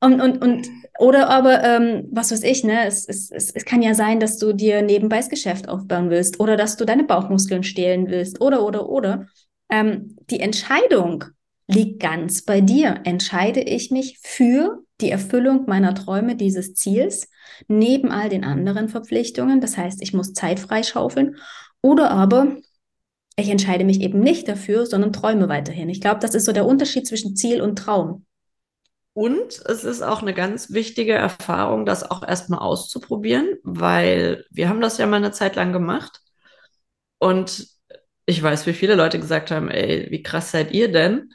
und, 0.00 0.20
und, 0.20 0.42
und, 0.42 0.68
oder 0.98 1.30
aber, 1.30 1.62
ähm, 1.64 2.08
was 2.10 2.30
weiß 2.30 2.42
ich, 2.42 2.64
ne, 2.64 2.86
es, 2.86 3.06
es, 3.08 3.30
es, 3.30 3.50
es 3.50 3.64
kann 3.64 3.82
ja 3.82 3.94
sein, 3.94 4.20
dass 4.20 4.38
du 4.38 4.52
dir 4.52 4.82
nebenbei 4.82 5.16
das 5.16 5.30
Geschäft 5.30 5.68
aufbauen 5.68 6.10
willst 6.10 6.38
oder 6.40 6.56
dass 6.56 6.76
du 6.76 6.84
deine 6.84 7.04
Bauchmuskeln 7.04 7.62
stehlen 7.62 8.08
willst 8.08 8.40
oder, 8.40 8.64
oder, 8.64 8.88
oder. 8.88 9.26
Ähm, 9.70 10.16
die 10.30 10.40
Entscheidung 10.40 11.24
liegt 11.66 12.00
ganz 12.00 12.42
bei 12.42 12.60
dir. 12.60 13.00
Entscheide 13.04 13.60
ich 13.60 13.90
mich 13.90 14.18
für 14.22 14.82
die 15.00 15.10
Erfüllung 15.10 15.64
meiner 15.66 15.94
Träume, 15.94 16.36
dieses 16.36 16.74
Ziels, 16.74 17.28
neben 17.68 18.10
all 18.10 18.28
den 18.28 18.44
anderen 18.44 18.88
Verpflichtungen. 18.88 19.60
Das 19.60 19.76
heißt, 19.76 20.02
ich 20.02 20.12
muss 20.12 20.32
Zeit 20.32 20.60
freischaufeln. 20.60 21.36
Oder 21.82 22.10
aber 22.10 22.56
ich 23.36 23.50
entscheide 23.50 23.84
mich 23.84 24.00
eben 24.00 24.20
nicht 24.20 24.48
dafür, 24.48 24.86
sondern 24.86 25.12
träume 25.12 25.48
weiterhin. 25.48 25.88
Ich 25.88 26.00
glaube, 26.00 26.20
das 26.20 26.34
ist 26.34 26.46
so 26.46 26.52
der 26.52 26.66
Unterschied 26.66 27.06
zwischen 27.06 27.36
Ziel 27.36 27.60
und 27.60 27.76
Traum. 27.76 28.24
Und 29.16 29.62
es 29.64 29.84
ist 29.84 30.02
auch 30.02 30.20
eine 30.20 30.34
ganz 30.34 30.72
wichtige 30.72 31.14
Erfahrung, 31.14 31.86
das 31.86 32.10
auch 32.10 32.22
erstmal 32.22 32.58
auszuprobieren, 32.58 33.56
weil 33.62 34.44
wir 34.50 34.68
haben 34.68 34.82
das 34.82 34.98
ja 34.98 35.06
mal 35.06 35.16
eine 35.16 35.32
Zeit 35.32 35.56
lang 35.56 35.72
gemacht. 35.72 36.20
Und 37.18 37.66
ich 38.26 38.42
weiß, 38.42 38.66
wie 38.66 38.74
viele 38.74 38.94
Leute 38.94 39.18
gesagt 39.18 39.50
haben, 39.50 39.70
ey, 39.70 40.10
wie 40.10 40.22
krass 40.22 40.50
seid 40.50 40.72
ihr 40.72 40.92
denn? 40.92 41.30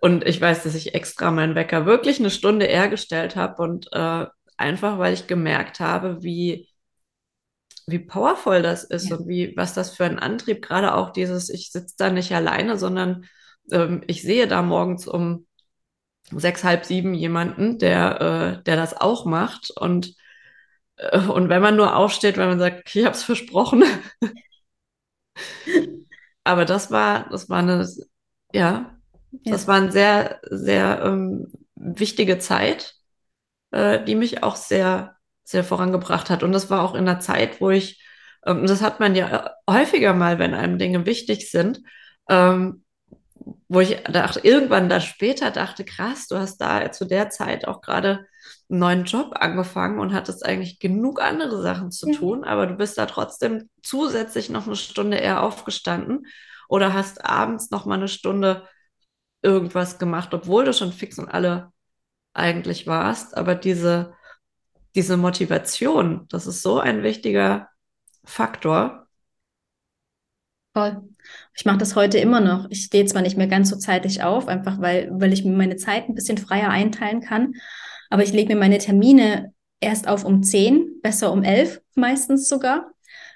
und 0.00 0.26
ich 0.26 0.40
weiß, 0.40 0.62
dass 0.62 0.74
ich 0.74 0.94
extra 0.94 1.30
meinen 1.30 1.54
Wecker 1.54 1.86
wirklich 1.86 2.18
eine 2.20 2.30
Stunde 2.30 2.66
eher 2.66 2.88
gestellt 2.88 3.36
habe 3.36 3.62
und 3.62 3.88
äh, 3.92 4.26
einfach, 4.56 4.98
weil 4.98 5.14
ich 5.14 5.26
gemerkt 5.26 5.80
habe, 5.80 6.22
wie, 6.22 6.68
wie 7.86 7.98
powerful 7.98 8.62
das 8.62 8.84
ist 8.84 9.10
ja. 9.10 9.16
und 9.16 9.28
wie, 9.28 9.56
was 9.56 9.74
das 9.74 9.96
für 9.96 10.04
ein 10.04 10.18
Antrieb, 10.18 10.62
gerade 10.62 10.94
auch 10.94 11.10
dieses, 11.10 11.50
ich 11.50 11.72
sitze 11.72 11.94
da 11.98 12.10
nicht 12.10 12.32
alleine, 12.32 12.78
sondern 12.78 13.26
ähm, 13.72 14.02
ich 14.06 14.22
sehe 14.22 14.46
da 14.46 14.62
morgens 14.62 15.06
um 15.06 15.46
sechs, 16.38 16.64
halb 16.64 16.84
sieben 16.84 17.14
jemanden, 17.14 17.78
der, 17.78 18.20
äh, 18.60 18.62
der 18.64 18.76
das 18.76 19.00
auch 19.00 19.24
macht 19.26 19.70
und 19.70 20.14
Äh, 20.98 21.18
und 21.28 21.48
wenn 21.48 21.62
man 21.62 21.76
nur 21.76 21.96
aufsteht, 21.96 22.36
wenn 22.38 22.48
man 22.48 22.58
sagt, 22.60 22.94
ich 22.96 23.04
habe 23.04 23.14
es 23.16 23.24
versprochen. 23.24 23.84
Aber 26.44 26.64
das 26.64 26.90
war, 26.90 27.28
das 27.30 27.48
war 27.48 27.58
eine, 27.58 27.88
ja, 28.52 28.98
ja. 29.44 29.52
das 29.52 29.66
war 29.68 29.76
eine 29.76 29.92
sehr, 29.92 30.40
sehr 30.50 31.02
ähm, 31.04 31.52
wichtige 31.76 32.38
Zeit, 32.38 32.94
äh, 33.72 34.04
die 34.04 34.14
mich 34.14 34.42
auch 34.42 34.56
sehr, 34.56 35.16
sehr 35.44 35.64
vorangebracht 35.64 36.30
hat. 36.30 36.42
Und 36.42 36.52
das 36.52 36.70
war 36.70 36.82
auch 36.82 36.94
in 36.94 37.08
einer 37.08 37.20
Zeit, 37.20 37.60
wo 37.60 37.70
ich, 37.70 38.02
ähm, 38.46 38.66
das 38.66 38.82
hat 38.82 39.00
man 39.00 39.14
ja 39.14 39.52
häufiger 39.70 40.14
mal, 40.14 40.38
wenn 40.38 40.54
einem 40.54 40.78
Dinge 40.78 41.06
wichtig 41.06 41.50
sind, 41.50 41.82
ähm, 42.28 42.84
wo 43.68 43.80
ich 43.80 44.02
dachte, 44.04 44.40
irgendwann 44.40 44.88
da 44.88 45.00
später 45.00 45.50
dachte, 45.50 45.84
krass, 45.84 46.28
du 46.28 46.36
hast 46.36 46.58
da 46.58 46.92
zu 46.92 47.04
der 47.04 47.30
Zeit 47.30 47.66
auch 47.66 47.80
gerade 47.80 48.26
einen 48.68 48.78
neuen 48.80 49.04
Job 49.04 49.32
angefangen 49.34 49.98
und 49.98 50.12
hattest 50.12 50.44
eigentlich 50.44 50.78
genug 50.78 51.20
andere 51.20 51.60
Sachen 51.62 51.90
zu 51.90 52.10
ja. 52.10 52.18
tun, 52.18 52.44
aber 52.44 52.66
du 52.66 52.74
bist 52.74 52.98
da 52.98 53.06
trotzdem 53.06 53.68
zusätzlich 53.82 54.50
noch 54.50 54.66
eine 54.66 54.76
Stunde 54.76 55.16
eher 55.16 55.42
aufgestanden 55.42 56.26
oder 56.68 56.92
hast 56.92 57.24
abends 57.24 57.70
noch 57.70 57.86
mal 57.86 57.94
eine 57.94 58.08
Stunde 58.08 58.66
irgendwas 59.42 59.98
gemacht, 59.98 60.32
obwohl 60.32 60.64
du 60.64 60.72
schon 60.72 60.92
fix 60.92 61.18
und 61.18 61.28
alle 61.28 61.72
eigentlich 62.32 62.86
warst. 62.86 63.36
Aber 63.36 63.54
diese, 63.54 64.14
diese 64.94 65.16
Motivation, 65.16 66.26
das 66.28 66.46
ist 66.46 66.62
so 66.62 66.78
ein 66.78 67.02
wichtiger 67.02 67.68
Faktor. 68.24 69.01
Voll. 70.74 71.02
Ich 71.54 71.66
mache 71.66 71.78
das 71.78 71.96
heute 71.96 72.18
immer 72.18 72.40
noch. 72.40 72.66
Ich 72.70 72.84
stehe 72.84 73.04
zwar 73.04 73.20
nicht 73.20 73.36
mehr 73.36 73.46
ganz 73.46 73.68
so 73.68 73.76
zeitig 73.76 74.22
auf, 74.22 74.48
einfach 74.48 74.80
weil, 74.80 75.10
weil 75.12 75.32
ich 75.32 75.44
mir 75.44 75.52
meine 75.52 75.76
Zeit 75.76 76.08
ein 76.08 76.14
bisschen 76.14 76.38
freier 76.38 76.70
einteilen 76.70 77.20
kann. 77.20 77.54
Aber 78.08 78.22
ich 78.22 78.32
lege 78.32 78.54
mir 78.54 78.58
meine 78.58 78.78
Termine 78.78 79.52
erst 79.80 80.08
auf 80.08 80.24
um 80.24 80.42
10, 80.42 81.00
besser 81.02 81.30
um 81.32 81.42
11 81.42 81.82
meistens 81.94 82.48
sogar, 82.48 82.90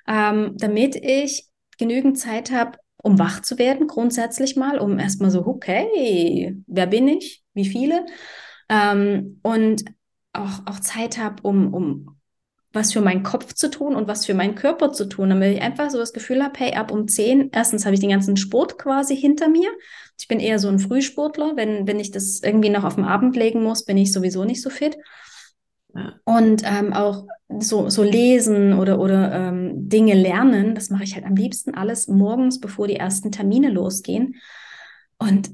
ähm, 0.09 0.55
damit 0.57 0.96
ich 0.96 1.46
genügend 1.79 2.18
Zeit 2.18 2.51
habe, 2.53 2.79
um 3.03 3.18
wach 3.18 3.42
zu 3.42 3.59
werden, 3.59 3.87
grundsätzlich 3.87 4.57
mal, 4.57 4.79
um 4.79 4.99
erstmal 4.99 5.31
so, 5.31 5.46
okay, 5.46 6.57
wer 6.66 6.87
bin 6.87 7.07
ich? 7.09 7.42
Wie 7.53 7.66
viele? 7.66 8.07
Ähm, 8.70 9.40
und 9.42 9.85
auch, 10.33 10.66
auch 10.66 10.81
Zeit 10.81 11.18
habe, 11.18 11.42
um, 11.42 11.75
um 11.75 12.15
was 12.76 12.92
für 12.92 13.00
meinen 13.00 13.24
Kopf 13.24 13.52
zu 13.54 13.70
tun 13.70 13.96
und 13.96 14.06
was 14.06 14.26
für 14.26 14.34
meinen 14.34 14.54
Körper 14.54 14.92
zu 14.92 15.06
tun, 15.06 15.30
damit 15.30 15.56
ich 15.56 15.62
einfach 15.62 15.90
so 15.90 15.98
das 15.98 16.12
Gefühl 16.12 16.44
habe, 16.44 16.58
hey, 16.58 16.74
ab 16.74 16.92
um 16.92 17.08
10, 17.08 17.50
erstens 17.52 17.84
habe 17.84 17.94
ich 17.94 18.00
den 18.00 18.10
ganzen 18.10 18.36
Sport 18.36 18.78
quasi 18.78 19.16
hinter 19.16 19.48
mir. 19.48 19.68
Ich 20.18 20.28
bin 20.28 20.38
eher 20.38 20.58
so 20.58 20.68
ein 20.68 20.78
Frühsportler. 20.78 21.54
Wenn, 21.56 21.88
wenn 21.88 21.98
ich 21.98 22.12
das 22.12 22.40
irgendwie 22.42 22.68
noch 22.68 22.84
auf 22.84 22.94
den 22.94 23.04
Abend 23.04 23.34
legen 23.34 23.62
muss, 23.62 23.84
bin 23.84 23.96
ich 23.96 24.12
sowieso 24.12 24.44
nicht 24.44 24.62
so 24.62 24.70
fit. 24.70 24.96
Und 26.24 26.62
ähm, 26.64 26.92
auch 26.92 27.26
so, 27.58 27.88
so 27.88 28.02
lesen 28.02 28.74
oder, 28.74 29.00
oder 29.00 29.32
ähm, 29.32 29.88
Dinge 29.88 30.14
lernen, 30.14 30.74
das 30.74 30.90
mache 30.90 31.04
ich 31.04 31.14
halt 31.14 31.24
am 31.24 31.36
liebsten 31.36 31.74
alles 31.74 32.08
morgens, 32.08 32.60
bevor 32.60 32.86
die 32.86 32.96
ersten 32.96 33.32
Termine 33.32 33.70
losgehen. 33.70 34.36
Und 35.18 35.50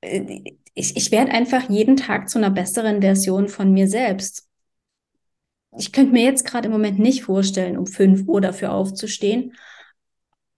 äh, 0.00 0.54
ich, 0.74 0.96
ich 0.96 1.10
werde 1.10 1.32
einfach 1.32 1.68
jeden 1.68 1.96
Tag 1.96 2.28
zu 2.28 2.38
einer 2.38 2.50
besseren 2.50 3.00
Version 3.00 3.48
von 3.48 3.72
mir 3.72 3.88
selbst. 3.88 4.45
Ich 5.78 5.92
könnte 5.92 6.12
mir 6.12 6.24
jetzt 6.24 6.46
gerade 6.46 6.66
im 6.66 6.72
Moment 6.72 6.98
nicht 6.98 7.22
vorstellen, 7.24 7.76
um 7.76 7.86
5 7.86 8.26
Uhr 8.26 8.40
dafür 8.40 8.72
aufzustehen, 8.72 9.52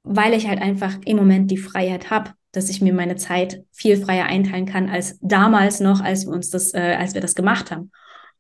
weil 0.03 0.33
ich 0.33 0.49
halt 0.49 0.61
einfach 0.61 0.99
im 1.05 1.17
Moment 1.17 1.51
die 1.51 1.57
Freiheit 1.57 2.11
habe, 2.11 2.33
dass 2.53 2.71
ich 2.71 2.81
mir 2.81 2.93
meine 2.93 3.17
Zeit 3.17 3.65
viel 3.73 3.97
freier 3.97 4.25
einteilen 4.25 4.67
kann 4.67 4.89
als 4.89 5.19
damals 5.21 5.81
noch, 5.81 6.01
als 6.01 6.27
wir 6.27 6.33
uns 6.33 6.51
das, 6.51 6.73
äh, 6.75 6.97
als 6.99 7.15
wir 7.15 7.21
das 7.21 7.35
gemacht 7.35 7.71
haben. 7.71 7.91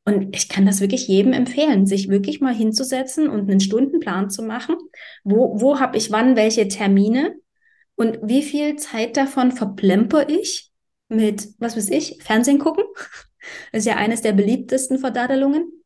Und 0.04 0.34
ich 0.34 0.48
kann 0.48 0.64
das 0.64 0.80
wirklich 0.80 1.06
jedem 1.06 1.34
empfehlen, 1.34 1.84
sich 1.84 2.08
wirklich 2.08 2.40
mal 2.40 2.54
hinzusetzen 2.54 3.28
und 3.28 3.50
einen 3.50 3.60
Stundenplan 3.60 4.30
zu 4.30 4.42
machen. 4.42 4.76
Wo, 5.22 5.60
wo 5.60 5.80
habe 5.80 5.98
ich 5.98 6.10
wann 6.10 6.34
welche 6.34 6.66
Termine 6.68 7.34
und 7.94 8.18
wie 8.22 8.42
viel 8.42 8.76
Zeit 8.76 9.18
davon 9.18 9.52
verplemper 9.52 10.28
ich 10.30 10.70
mit, 11.08 11.48
was 11.58 11.76
weiß 11.76 11.90
ich, 11.90 12.22
Fernsehen 12.22 12.58
gucken? 12.58 12.84
Das 13.72 13.80
ist 13.80 13.86
ja 13.86 13.96
eines 13.96 14.20
der 14.20 14.32
beliebtesten 14.32 14.98
Verdadelungen. 14.98 15.77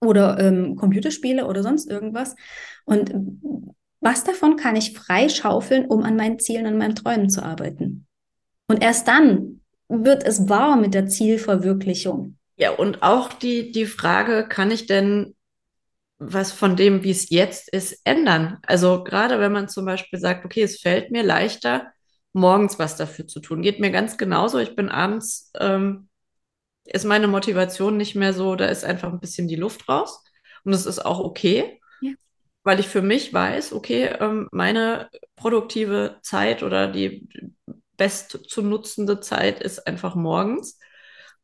Oder 0.00 0.38
ähm, 0.38 0.76
Computerspiele 0.76 1.46
oder 1.46 1.62
sonst 1.62 1.90
irgendwas. 1.90 2.34
Und 2.84 3.12
was 4.00 4.24
davon 4.24 4.56
kann 4.56 4.76
ich 4.76 4.94
freischaufeln, 4.94 5.86
um 5.86 6.02
an 6.02 6.16
meinen 6.16 6.38
Zielen, 6.38 6.66
an 6.66 6.78
meinen 6.78 6.94
Träumen 6.94 7.28
zu 7.28 7.42
arbeiten? 7.42 8.06
Und 8.66 8.82
erst 8.82 9.08
dann 9.08 9.60
wird 9.88 10.24
es 10.24 10.48
wahr 10.48 10.76
mit 10.76 10.94
der 10.94 11.06
Zielverwirklichung. 11.06 12.36
Ja, 12.56 12.70
und 12.70 13.02
auch 13.02 13.32
die, 13.32 13.72
die 13.72 13.86
Frage, 13.86 14.46
kann 14.46 14.70
ich 14.70 14.86
denn 14.86 15.34
was 16.18 16.52
von 16.52 16.76
dem, 16.76 17.02
wie 17.02 17.10
es 17.10 17.30
jetzt 17.30 17.72
ist, 17.72 18.00
ändern? 18.04 18.58
Also 18.66 19.02
gerade 19.02 19.40
wenn 19.40 19.52
man 19.52 19.68
zum 19.68 19.86
Beispiel 19.86 20.18
sagt, 20.18 20.44
okay, 20.44 20.62
es 20.62 20.80
fällt 20.80 21.10
mir 21.10 21.22
leichter, 21.22 21.92
morgens 22.34 22.78
was 22.78 22.96
dafür 22.96 23.26
zu 23.26 23.40
tun. 23.40 23.62
Geht 23.62 23.80
mir 23.80 23.90
ganz 23.90 24.18
genauso. 24.18 24.58
Ich 24.58 24.76
bin 24.76 24.90
abends, 24.90 25.50
ähm, 25.58 26.09
ist 26.84 27.04
meine 27.04 27.28
Motivation 27.28 27.96
nicht 27.96 28.14
mehr 28.16 28.32
so, 28.32 28.56
da 28.56 28.66
ist 28.66 28.84
einfach 28.84 29.12
ein 29.12 29.20
bisschen 29.20 29.48
die 29.48 29.56
Luft 29.56 29.88
raus. 29.88 30.24
Und 30.64 30.72
das 30.72 30.86
ist 30.86 31.04
auch 31.04 31.20
okay, 31.20 31.80
ja. 32.00 32.12
weil 32.64 32.80
ich 32.80 32.88
für 32.88 33.02
mich 33.02 33.32
weiß, 33.32 33.72
okay, 33.72 34.14
ähm, 34.20 34.48
meine 34.52 35.08
produktive 35.36 36.18
Zeit 36.22 36.62
oder 36.62 36.88
die 36.88 37.28
best 37.96 38.38
zu 38.48 38.62
nutzende 38.62 39.20
Zeit 39.20 39.60
ist 39.60 39.86
einfach 39.86 40.14
morgens. 40.14 40.78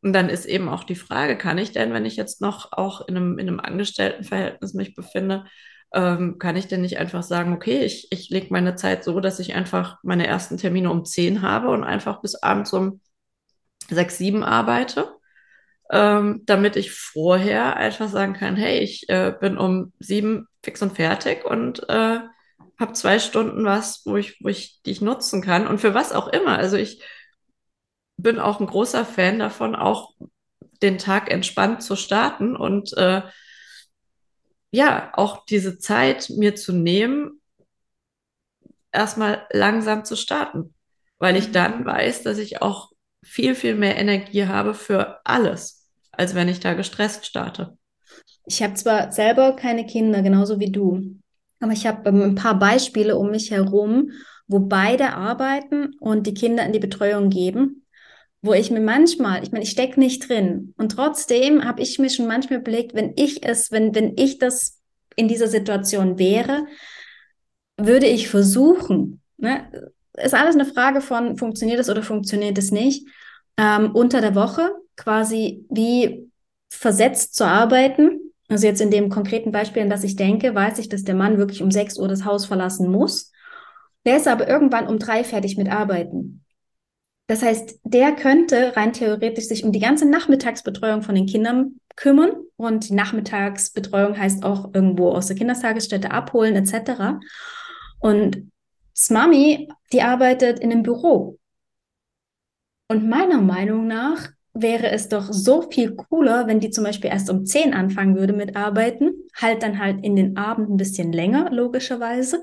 Und 0.02 0.12
dann 0.12 0.28
ist 0.28 0.46
eben 0.46 0.68
auch 0.68 0.84
die 0.84 0.94
Frage, 0.94 1.36
kann 1.36 1.58
ich 1.58 1.72
denn, 1.72 1.92
wenn 1.92 2.04
ich 2.04 2.16
jetzt 2.16 2.40
noch 2.40 2.72
auch 2.72 3.06
in 3.08 3.16
einem, 3.16 3.38
in 3.38 3.48
einem 3.48 3.60
Angestelltenverhältnis 3.60 4.74
mich 4.74 4.94
befinde, 4.94 5.44
ähm, 5.92 6.38
kann 6.38 6.56
ich 6.56 6.68
denn 6.68 6.82
nicht 6.82 6.98
einfach 6.98 7.22
sagen, 7.22 7.52
okay, 7.52 7.80
ich, 7.84 8.08
ich 8.10 8.28
lege 8.30 8.48
meine 8.50 8.76
Zeit 8.76 9.04
so, 9.04 9.20
dass 9.20 9.38
ich 9.38 9.54
einfach 9.54 9.98
meine 10.02 10.26
ersten 10.26 10.58
Termine 10.58 10.90
um 10.90 11.04
10 11.04 11.42
habe 11.42 11.68
und 11.68 11.84
einfach 11.84 12.20
bis 12.20 12.34
abends 12.36 12.72
um 12.72 13.00
6, 13.88 14.18
7 14.18 14.42
arbeite, 14.42 15.15
ähm, 15.90 16.42
damit 16.46 16.76
ich 16.76 16.92
vorher 16.92 17.76
einfach 17.76 18.08
sagen 18.08 18.34
kann, 18.34 18.56
hey, 18.56 18.80
ich 18.80 19.08
äh, 19.08 19.34
bin 19.38 19.56
um 19.58 19.92
7 20.00 20.46
fix 20.62 20.82
und 20.82 20.96
fertig 20.96 21.44
und 21.44 21.88
äh, 21.88 22.18
habe 22.78 22.92
zwei 22.92 23.18
Stunden 23.18 23.64
was, 23.64 24.02
wo 24.04 24.16
ich, 24.16 24.38
wo 24.42 24.48
ich, 24.48 24.82
die 24.84 24.90
ich 24.90 25.00
nutzen 25.00 25.42
kann 25.42 25.66
und 25.66 25.80
für 25.80 25.94
was 25.94 26.12
auch 26.12 26.28
immer. 26.28 26.58
Also 26.58 26.76
ich 26.76 27.02
bin 28.16 28.38
auch 28.38 28.60
ein 28.60 28.66
großer 28.66 29.04
Fan 29.04 29.38
davon, 29.38 29.74
auch 29.74 30.14
den 30.82 30.98
Tag 30.98 31.30
entspannt 31.30 31.82
zu 31.82 31.96
starten 31.96 32.56
und 32.56 32.92
äh, 32.96 33.22
ja, 34.70 35.10
auch 35.14 35.46
diese 35.46 35.78
Zeit 35.78 36.30
mir 36.30 36.54
zu 36.54 36.72
nehmen, 36.72 37.40
erstmal 38.92 39.46
langsam 39.50 40.04
zu 40.04 40.16
starten, 40.16 40.74
weil 41.18 41.36
ich 41.36 41.52
dann 41.52 41.80
mhm. 41.80 41.86
weiß, 41.86 42.22
dass 42.24 42.38
ich 42.38 42.62
auch 42.62 42.92
viel, 43.26 43.54
viel 43.54 43.74
mehr 43.74 43.96
Energie 43.96 44.46
habe 44.46 44.74
für 44.74 45.20
alles, 45.24 45.88
als 46.12 46.34
wenn 46.34 46.48
ich 46.48 46.60
da 46.60 46.74
gestresst 46.74 47.26
starte. 47.26 47.76
Ich 48.46 48.62
habe 48.62 48.74
zwar 48.74 49.12
selber 49.12 49.56
keine 49.56 49.86
Kinder, 49.86 50.22
genauso 50.22 50.60
wie 50.60 50.70
du, 50.70 51.16
aber 51.60 51.72
ich 51.72 51.86
habe 51.86 52.08
ähm, 52.08 52.22
ein 52.22 52.34
paar 52.34 52.58
Beispiele 52.58 53.16
um 53.16 53.30
mich 53.30 53.50
herum, 53.50 54.10
wo 54.46 54.60
beide 54.60 55.14
arbeiten 55.14 55.94
und 55.98 56.26
die 56.26 56.34
Kinder 56.34 56.64
in 56.64 56.72
die 56.72 56.78
Betreuung 56.78 57.30
geben 57.30 57.86
wo 58.46 58.54
ich 58.54 58.70
mir 58.70 58.80
manchmal, 58.80 59.42
ich 59.42 59.52
meine, 59.52 59.64
ich 59.64 59.70
stecke 59.70 60.00
nicht 60.00 60.28
drin. 60.28 60.72
Und 60.78 60.92
trotzdem 60.92 61.64
habe 61.64 61.82
ich 61.82 61.98
mir 61.98 62.08
schon 62.08 62.26
manchmal 62.26 62.60
überlegt, 62.60 62.94
wenn 62.94 63.12
ich 63.16 63.44
es, 63.44 63.72
wenn, 63.72 63.94
wenn 63.94 64.16
ich 64.16 64.38
das 64.38 64.80
in 65.16 65.28
dieser 65.28 65.48
Situation 65.48 66.18
wäre, 66.18 66.66
würde 67.76 68.06
ich 68.06 68.28
versuchen, 68.28 69.20
ne, 69.36 69.92
ist 70.14 70.34
alles 70.34 70.54
eine 70.54 70.64
Frage 70.64 71.00
von, 71.00 71.36
funktioniert 71.36 71.80
es 71.80 71.90
oder 71.90 72.02
funktioniert 72.02 72.56
es 72.56 72.70
nicht, 72.70 73.06
ähm, 73.56 73.92
unter 73.94 74.20
der 74.20 74.34
Woche 74.34 74.70
quasi 74.96 75.64
wie 75.70 76.30
versetzt 76.68 77.34
zu 77.34 77.44
arbeiten. 77.46 78.32
Also 78.48 78.66
jetzt 78.66 78.80
in 78.80 78.90
dem 78.90 79.08
konkreten 79.08 79.50
Beispiel, 79.50 79.82
an 79.82 79.90
das 79.90 80.04
ich 80.04 80.16
denke, 80.16 80.54
weiß 80.54 80.78
ich, 80.78 80.88
dass 80.88 81.04
der 81.04 81.14
Mann 81.14 81.38
wirklich 81.38 81.62
um 81.62 81.70
6 81.70 81.98
Uhr 81.98 82.08
das 82.08 82.24
Haus 82.24 82.46
verlassen 82.46 82.90
muss. 82.90 83.32
Der 84.04 84.16
ist 84.16 84.28
aber 84.28 84.48
irgendwann 84.48 84.86
um 84.86 84.98
drei 84.98 85.24
fertig 85.24 85.56
mit 85.56 85.68
Arbeiten. 85.68 86.44
Das 87.26 87.42
heißt, 87.42 87.80
der 87.82 88.12
könnte 88.12 88.76
rein 88.76 88.92
theoretisch 88.92 89.46
sich 89.46 89.64
um 89.64 89.72
die 89.72 89.80
ganze 89.80 90.08
Nachmittagsbetreuung 90.08 91.02
von 91.02 91.16
den 91.16 91.26
Kindern 91.26 91.80
kümmern. 91.96 92.30
Und 92.56 92.88
die 92.88 92.94
Nachmittagsbetreuung 92.94 94.16
heißt 94.16 94.44
auch 94.44 94.72
irgendwo 94.72 95.10
aus 95.10 95.26
der 95.26 95.36
Kindertagesstätte 95.36 96.12
abholen 96.12 96.54
etc. 96.54 97.18
Und 97.98 98.50
Smami, 98.94 99.68
die 99.92 100.02
arbeitet 100.02 100.60
in 100.60 100.70
einem 100.70 100.84
Büro. 100.84 101.38
Und 102.88 103.08
meiner 103.08 103.40
Meinung 103.40 103.86
nach 103.86 104.28
wäre 104.60 104.90
es 104.90 105.08
doch 105.08 105.32
so 105.32 105.62
viel 105.70 105.94
cooler, 105.96 106.46
wenn 106.46 106.60
die 106.60 106.70
zum 106.70 106.84
Beispiel 106.84 107.10
erst 107.10 107.28
um 107.30 107.44
10 107.44 107.74
anfangen 107.74 108.16
würde 108.16 108.32
mit 108.32 108.56
Arbeiten, 108.56 109.12
halt 109.34 109.62
dann 109.62 109.78
halt 109.78 110.02
in 110.02 110.16
den 110.16 110.36
Abend 110.36 110.70
ein 110.70 110.76
bisschen 110.76 111.12
länger, 111.12 111.50
logischerweise, 111.50 112.42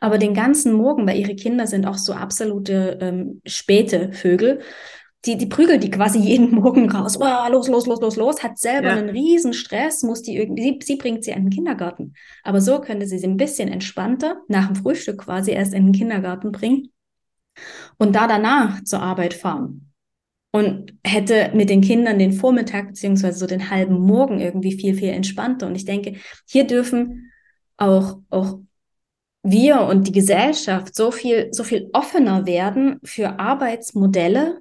aber 0.00 0.18
den 0.18 0.34
ganzen 0.34 0.72
Morgen, 0.72 1.06
weil 1.06 1.18
ihre 1.18 1.36
Kinder 1.36 1.66
sind 1.66 1.86
auch 1.86 1.98
so 1.98 2.14
absolute 2.14 2.98
ähm, 3.00 3.40
späte 3.46 4.12
Vögel, 4.12 4.60
die, 5.24 5.36
die 5.36 5.46
prügelt 5.46 5.84
die 5.84 5.90
quasi 5.90 6.18
jeden 6.20 6.52
Morgen 6.52 6.90
raus. 6.90 7.16
Oh, 7.20 7.48
los, 7.50 7.68
los, 7.68 7.86
los, 7.86 8.00
los, 8.00 8.16
los. 8.16 8.42
Hat 8.42 8.58
selber 8.58 8.88
ja. 8.88 8.96
einen 8.96 9.10
riesen 9.10 9.52
Stress, 9.52 10.02
muss 10.02 10.22
die 10.22 10.36
irgendwie, 10.36 10.62
sie, 10.62 10.78
sie 10.82 10.96
bringt 10.96 11.22
sie 11.22 11.30
in 11.30 11.44
den 11.44 11.50
Kindergarten. 11.50 12.14
Aber 12.42 12.60
so 12.60 12.80
könnte 12.80 13.06
sie 13.06 13.18
sie 13.18 13.28
ein 13.28 13.36
bisschen 13.36 13.68
entspannter 13.68 14.38
nach 14.48 14.66
dem 14.66 14.74
Frühstück 14.74 15.18
quasi 15.18 15.52
erst 15.52 15.74
in 15.74 15.86
den 15.86 15.92
Kindergarten 15.92 16.50
bringen 16.50 16.88
und 17.98 18.14
da 18.14 18.26
danach 18.26 18.82
zur 18.84 19.02
Arbeit 19.02 19.34
fahren. 19.34 19.92
Und 20.54 20.94
hätte 21.02 21.50
mit 21.54 21.70
den 21.70 21.80
Kindern 21.80 22.18
den 22.18 22.32
Vormittag 22.32 22.88
beziehungsweise 22.88 23.38
so 23.38 23.46
den 23.46 23.70
halben 23.70 23.98
Morgen 23.98 24.38
irgendwie 24.38 24.72
viel, 24.72 24.94
viel 24.94 25.08
entspannter. 25.08 25.66
Und 25.66 25.76
ich 25.76 25.86
denke, 25.86 26.16
hier 26.46 26.66
dürfen 26.66 27.32
auch, 27.78 28.18
auch 28.28 28.58
wir 29.42 29.80
und 29.82 30.06
die 30.06 30.12
Gesellschaft 30.12 30.94
so 30.94 31.10
viel, 31.10 31.48
so 31.52 31.64
viel 31.64 31.88
offener 31.92 32.46
werden 32.46 33.00
für 33.02 33.40
Arbeitsmodelle, 33.40 34.60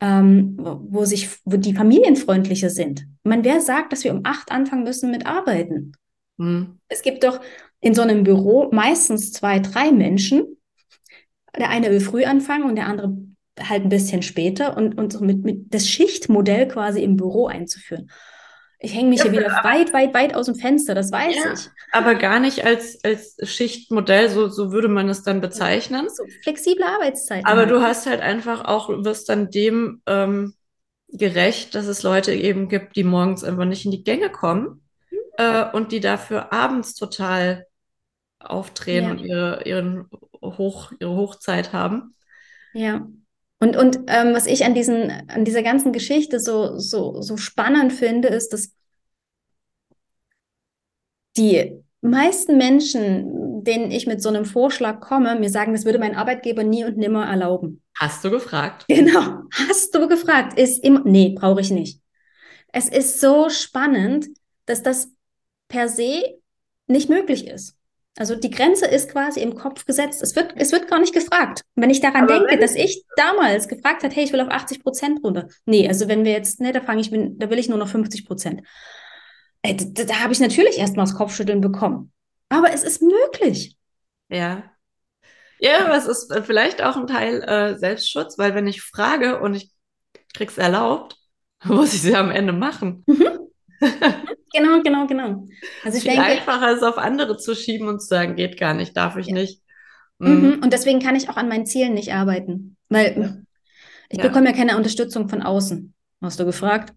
ähm, 0.00 0.56
wo 0.58 1.04
sich, 1.04 1.28
wo 1.44 1.56
die 1.56 1.74
familienfreundlicher 1.74 2.70
sind. 2.70 3.06
Man, 3.22 3.44
wer 3.44 3.60
sagt, 3.60 3.92
dass 3.92 4.04
wir 4.04 4.12
um 4.12 4.20
acht 4.24 4.50
anfangen 4.50 4.84
müssen 4.84 5.10
mit 5.10 5.26
Arbeiten? 5.26 5.92
Hm. 6.38 6.78
Es 6.88 7.02
gibt 7.02 7.24
doch 7.24 7.40
in 7.80 7.94
so 7.94 8.02
einem 8.02 8.24
Büro 8.24 8.70
meistens 8.72 9.32
zwei, 9.32 9.58
drei 9.58 9.92
Menschen. 9.92 10.56
Der 11.58 11.70
eine 11.70 11.90
will 11.90 12.00
früh 12.00 12.24
anfangen 12.24 12.64
und 12.64 12.76
der 12.76 12.86
andere 12.86 13.16
halt 13.60 13.84
ein 13.84 13.88
bisschen 13.88 14.22
später 14.22 14.76
und, 14.76 14.98
und 14.98 15.12
so 15.12 15.20
mit, 15.20 15.44
mit 15.44 15.72
das 15.72 15.88
Schichtmodell 15.88 16.68
quasi 16.68 17.02
im 17.02 17.16
Büro 17.16 17.46
einzuführen. 17.46 18.10
Ich 18.80 18.94
hänge 18.94 19.08
mich 19.08 19.20
ja, 19.20 19.30
hier 19.30 19.40
wieder 19.40 19.50
weit, 19.62 19.94
weit, 19.94 20.12
weit 20.12 20.34
aus 20.34 20.46
dem 20.46 20.56
Fenster, 20.56 20.94
das 20.94 21.10
weiß 21.10 21.36
ja, 21.36 21.52
ich. 21.54 21.70
Aber 21.92 22.16
gar 22.16 22.38
nicht 22.38 22.66
als, 22.66 23.02
als 23.02 23.36
Schichtmodell, 23.42 24.28
so, 24.28 24.48
so 24.48 24.72
würde 24.72 24.88
man 24.88 25.08
es 25.08 25.22
dann 25.22 25.40
bezeichnen. 25.40 26.08
So 26.10 26.24
flexible 26.42 26.84
Arbeitszeiten. 26.84 27.46
Aber 27.46 27.60
halt. 27.60 27.70
du 27.70 27.80
hast 27.80 28.06
halt 28.06 28.20
einfach 28.20 28.64
auch, 28.66 28.90
wirst 28.90 29.30
dann 29.30 29.50
dem 29.50 30.02
ähm, 30.06 30.54
gerecht, 31.08 31.74
dass 31.74 31.86
es 31.86 32.02
Leute 32.02 32.34
eben 32.34 32.68
gibt, 32.68 32.96
die 32.96 33.04
morgens 33.04 33.42
einfach 33.42 33.64
nicht 33.64 33.86
in 33.86 33.90
die 33.90 34.04
Gänge 34.04 34.28
kommen 34.28 34.82
mhm. 35.10 35.18
äh, 35.38 35.70
und 35.72 35.92
die 35.92 36.00
dafür 36.00 36.52
abends 36.52 36.94
total 36.94 37.66
aufdrehen 38.38 39.04
ja. 39.04 39.10
und 39.12 39.18
ihre, 39.20 39.62
ihren 39.64 40.10
Hoch, 40.44 40.92
ihre 41.00 41.16
Hochzeit 41.16 41.72
haben. 41.72 42.14
Ja. 42.72 43.06
Und, 43.60 43.76
und 43.76 44.00
ähm, 44.08 44.34
was 44.34 44.46
ich 44.46 44.64
an, 44.64 44.74
diesen, 44.74 45.10
an 45.28 45.44
dieser 45.44 45.62
ganzen 45.62 45.92
Geschichte 45.92 46.40
so, 46.40 46.78
so, 46.78 47.22
so 47.22 47.36
spannend 47.36 47.92
finde, 47.92 48.28
ist, 48.28 48.52
dass 48.52 48.72
die 51.36 51.80
meisten 52.00 52.58
Menschen, 52.58 53.64
denen 53.64 53.90
ich 53.90 54.06
mit 54.06 54.22
so 54.22 54.28
einem 54.28 54.44
Vorschlag 54.44 55.00
komme, 55.00 55.38
mir 55.38 55.50
sagen, 55.50 55.72
das 55.72 55.84
würde 55.84 55.98
mein 55.98 56.14
Arbeitgeber 56.14 56.62
nie 56.62 56.84
und 56.84 56.98
nimmer 56.98 57.26
erlauben. 57.26 57.82
Hast 57.98 58.24
du 58.24 58.30
gefragt? 58.30 58.84
Genau, 58.88 59.44
hast 59.68 59.94
du 59.94 60.08
gefragt. 60.08 60.58
Ist 60.58 60.84
immer, 60.84 61.02
nee, 61.04 61.34
brauche 61.36 61.60
ich 61.60 61.70
nicht. 61.70 62.00
Es 62.72 62.88
ist 62.88 63.20
so 63.20 63.48
spannend, 63.48 64.26
dass 64.66 64.82
das 64.82 65.08
per 65.68 65.88
se 65.88 66.40
nicht 66.86 67.08
möglich 67.08 67.46
ist. 67.46 67.76
Also 68.16 68.36
die 68.36 68.50
Grenze 68.50 68.86
ist 68.86 69.10
quasi 69.10 69.40
im 69.40 69.56
Kopf 69.56 69.86
gesetzt. 69.86 70.22
Es 70.22 70.36
wird, 70.36 70.52
es 70.56 70.70
wird 70.70 70.88
gar 70.88 71.00
nicht 71.00 71.12
gefragt. 71.12 71.62
Wenn 71.74 71.90
ich 71.90 72.00
daran 72.00 72.24
Aber 72.24 72.38
denke, 72.38 72.58
dass 72.58 72.76
ich 72.76 73.04
damals 73.16 73.66
gefragt 73.66 74.04
habe, 74.04 74.14
hey, 74.14 74.24
ich 74.24 74.32
will 74.32 74.40
auf 74.40 74.50
80 74.50 74.82
Prozent 74.82 75.24
runter. 75.24 75.48
Nee, 75.66 75.88
also 75.88 76.06
wenn 76.06 76.24
wir 76.24 76.32
jetzt, 76.32 76.60
ne, 76.60 76.72
da 76.72 76.80
fange 76.80 77.00
ich, 77.00 77.10
da 77.10 77.50
will 77.50 77.58
ich 77.58 77.68
nur 77.68 77.78
noch 77.78 77.88
50 77.88 78.24
Prozent. 78.24 78.62
Äh, 79.62 79.74
da, 79.74 80.04
da 80.04 80.20
habe 80.20 80.32
ich 80.32 80.38
natürlich 80.38 80.78
erstmal 80.78 81.06
das 81.06 81.16
Kopfschütteln 81.16 81.60
bekommen. 81.60 82.12
Aber 82.50 82.72
es 82.72 82.84
ist 82.84 83.02
möglich. 83.02 83.76
Ja. 84.28 84.70
Ja, 85.58 85.86
aber 85.86 85.96
es 85.96 86.06
ist 86.06 86.32
vielleicht 86.44 86.82
auch 86.82 86.96
ein 86.96 87.06
Teil 87.06 87.42
äh, 87.42 87.76
Selbstschutz, 87.76 88.38
weil 88.38 88.54
wenn 88.54 88.66
ich 88.66 88.82
frage 88.82 89.40
und 89.40 89.54
ich 89.54 89.72
krieg's 90.34 90.58
erlaubt, 90.58 91.16
muss 91.64 91.94
ich 91.94 92.02
sie 92.02 92.14
am 92.14 92.30
Ende 92.30 92.52
machen. 92.52 93.02
Mhm. 93.06 93.43
Genau, 94.54 94.82
genau, 94.82 95.06
genau. 95.08 95.48
Also 95.82 95.98
ich 95.98 96.04
Viel 96.04 96.12
denke, 96.12 96.26
einfacher 96.26 96.70
ist 96.70 96.84
auf 96.84 96.96
andere 96.96 97.36
zu 97.36 97.56
schieben 97.56 97.88
und 97.88 98.00
zu 98.00 98.06
sagen, 98.06 98.36
geht 98.36 98.56
gar 98.56 98.72
nicht, 98.72 98.96
darf 98.96 99.16
ich 99.16 99.26
ja. 99.26 99.34
nicht. 99.34 99.60
Mhm. 100.18 100.30
mhm. 100.30 100.62
Und 100.62 100.72
deswegen 100.72 101.00
kann 101.00 101.16
ich 101.16 101.28
auch 101.28 101.36
an 101.36 101.48
meinen 101.48 101.66
Zielen 101.66 101.94
nicht 101.94 102.12
arbeiten, 102.12 102.76
weil 102.88 103.18
ja. 103.20 103.36
ich 104.10 104.18
ja. 104.18 104.28
bekomme 104.28 104.46
ja 104.46 104.52
keine 104.52 104.76
Unterstützung 104.76 105.28
von 105.28 105.42
außen. 105.42 105.92
Hast 106.22 106.38
du 106.38 106.44
gefragt? 106.44 106.94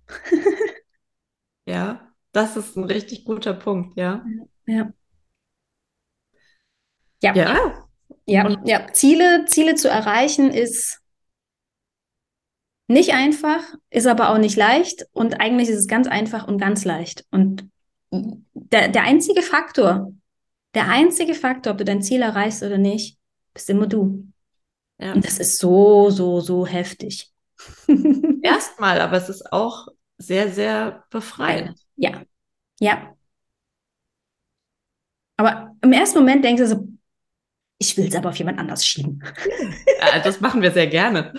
ja, 1.65 2.13
das 2.31 2.55
ist 2.55 2.77
ein 2.77 2.83
richtig 2.83 3.25
guter 3.25 3.55
Punkt, 3.55 3.97
ja. 3.97 4.23
Ja. 4.67 4.93
Ja. 7.23 7.33
Ja. 7.33 7.87
Ja, 8.29 8.57
ja. 8.65 8.87
Ziele, 8.93 9.45
Ziele 9.45 9.75
zu 9.75 9.89
erreichen 9.89 10.51
ist 10.51 11.01
nicht 12.87 13.13
einfach, 13.13 13.61
ist 13.89 14.07
aber 14.07 14.29
auch 14.29 14.37
nicht 14.37 14.55
leicht 14.55 15.05
und 15.11 15.39
eigentlich 15.41 15.69
ist 15.69 15.79
es 15.79 15.87
ganz 15.87 16.07
einfach 16.07 16.47
und 16.47 16.57
ganz 16.57 16.85
leicht. 16.85 17.25
Und 17.31 17.69
der, 18.11 18.87
der 18.87 19.03
einzige 19.03 19.41
Faktor, 19.41 20.13
der 20.73 20.87
einzige 20.87 21.33
Faktor, 21.33 21.73
ob 21.73 21.77
du 21.77 21.85
dein 21.85 22.01
Ziel 22.01 22.21
erreichst 22.21 22.63
oder 22.63 22.77
nicht, 22.77 23.17
bist 23.53 23.69
immer 23.69 23.87
du. 23.87 24.25
Ja. 24.99 25.13
Und 25.13 25.25
das 25.25 25.37
ist 25.37 25.59
so, 25.59 26.09
so, 26.09 26.39
so 26.39 26.65
heftig. 26.65 27.31
Erstmal, 28.41 29.01
aber 29.01 29.17
es 29.17 29.29
ist 29.29 29.51
auch 29.51 29.89
sehr, 30.17 30.49
sehr 30.49 31.03
befreiend. 31.09 31.77
Ja, 31.97 32.23
ja. 32.79 33.13
Aber 35.35 35.75
im 35.81 35.91
ersten 35.91 36.19
Moment 36.19 36.43
denkst 36.43 36.61
du 36.61 36.67
so, 36.67 36.87
ich 37.79 37.95
will 37.97 38.07
es 38.07 38.15
aber 38.15 38.29
auf 38.29 38.37
jemand 38.37 38.57
anders 38.57 38.85
schieben. 38.85 39.21
Ja, 39.99 40.19
das 40.19 40.41
machen 40.41 40.61
wir 40.61 40.71
sehr 40.71 40.87
gerne 40.87 41.33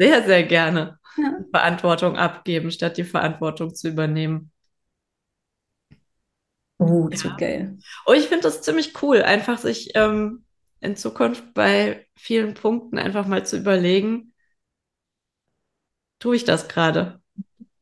sehr, 0.00 0.24
sehr 0.24 0.44
gerne 0.44 0.98
ja. 1.18 1.44
Verantwortung 1.50 2.16
abgeben, 2.16 2.70
statt 2.70 2.96
die 2.96 3.04
Verantwortung 3.04 3.74
zu 3.74 3.88
übernehmen. 3.88 4.50
Oh, 6.78 7.08
das 7.10 7.22
ja. 7.22 7.36
geil. 7.36 7.76
Oh, 8.06 8.14
ich 8.14 8.28
finde 8.28 8.44
das 8.44 8.62
ziemlich 8.62 9.02
cool, 9.02 9.20
einfach 9.20 9.58
sich 9.58 9.90
ähm, 9.94 10.44
in 10.80 10.96
Zukunft 10.96 11.52
bei 11.52 12.06
vielen 12.16 12.54
Punkten 12.54 12.96
einfach 12.96 13.26
mal 13.26 13.44
zu 13.44 13.58
überlegen, 13.58 14.32
tue 16.18 16.36
ich 16.36 16.44
das 16.44 16.68
gerade? 16.68 17.20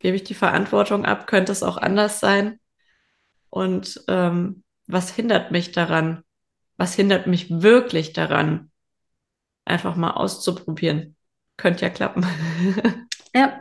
Gebe 0.00 0.16
ich 0.16 0.24
die 0.24 0.34
Verantwortung 0.34 1.04
ab? 1.04 1.28
Könnte 1.28 1.52
es 1.52 1.62
auch 1.62 1.76
anders 1.76 2.18
sein? 2.18 2.58
Und 3.48 4.02
ähm, 4.08 4.64
was 4.88 5.14
hindert 5.14 5.52
mich 5.52 5.70
daran? 5.70 6.24
Was 6.76 6.94
hindert 6.94 7.28
mich 7.28 7.48
wirklich 7.62 8.12
daran, 8.12 8.72
einfach 9.64 9.94
mal 9.94 10.12
auszuprobieren? 10.12 11.14
Könnte 11.58 11.84
ja 11.84 11.90
klappen. 11.90 12.24
ja. 13.34 13.60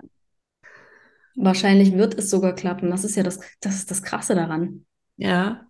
Wahrscheinlich 1.36 1.94
wird 1.94 2.18
es 2.18 2.30
sogar 2.30 2.56
klappen. 2.56 2.90
Das 2.90 3.04
ist 3.04 3.18
ja 3.18 3.24
das, 3.24 3.40
das, 3.60 3.76
ist 3.76 3.92
das 3.92 4.02
Krasse 4.02 4.34
daran. 4.34 4.86
Ja. 5.18 5.70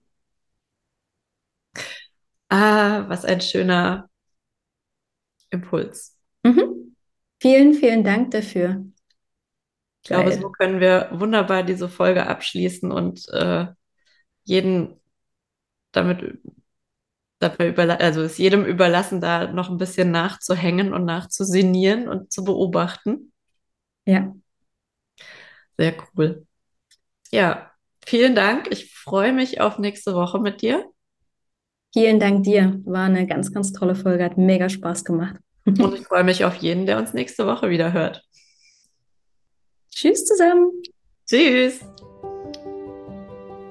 Ah, 2.50 3.10
was 3.10 3.26
ein 3.26 3.42
schöner 3.42 4.10
Impuls. 5.50 6.18
Mhm. 6.44 6.96
Vielen, 7.42 7.74
vielen 7.74 8.04
Dank 8.04 8.32
dafür. 8.32 8.86
Ich 10.04 10.10
glaube, 10.10 10.32
so 10.34 10.50
können 10.52 10.80
wir 10.80 11.10
wunderbar 11.12 11.64
diese 11.64 11.90
Folge 11.90 12.28
abschließen 12.28 12.92
und 12.92 13.28
äh, 13.30 13.68
jeden 14.44 15.00
damit 15.92 16.40
dabei 17.40 17.70
überla 17.70 17.96
also 17.96 18.22
ist 18.22 18.38
jedem 18.38 18.66
überlassen, 18.66 19.22
da 19.22 19.52
noch 19.52 19.70
ein 19.70 19.78
bisschen 19.78 20.12
nachzuhängen 20.12 20.94
und 20.94 21.06
nachzusinieren 21.06 22.08
und 22.08 22.32
zu 22.32 22.44
beobachten. 22.44 23.32
Ja. 24.06 24.34
Sehr 25.78 25.96
cool. 26.16 26.46
Ja, 27.32 27.72
vielen 28.06 28.36
Dank. 28.36 28.68
Ich 28.72 28.94
freue 28.94 29.34
mich 29.34 29.62
auf 29.62 29.80
nächste 29.80 30.14
Woche 30.14 30.40
mit 30.40 30.62
dir. 30.62 30.86
Vielen 31.94 32.20
Dank 32.20 32.44
dir. 32.44 32.82
War 32.86 33.06
eine 33.06 33.28
ganz, 33.28 33.54
ganz 33.54 33.74
tolle 33.74 33.96
Folge. 33.96 34.24
Hat 34.24 34.38
mega 34.38 34.70
Spaß 34.70 35.04
gemacht. 35.04 35.36
Und 35.66 35.94
ich 35.94 36.08
freue 36.08 36.24
mich 36.24 36.46
auf 36.46 36.56
jeden, 36.56 36.86
der 36.86 36.98
uns 36.98 37.14
nächste 37.14 37.46
Woche 37.46 37.70
wieder 37.70 37.94
hört. 37.94 38.24
Tschüss 39.92 40.26
zusammen. 40.26 40.72
Tschüss. 41.28 41.82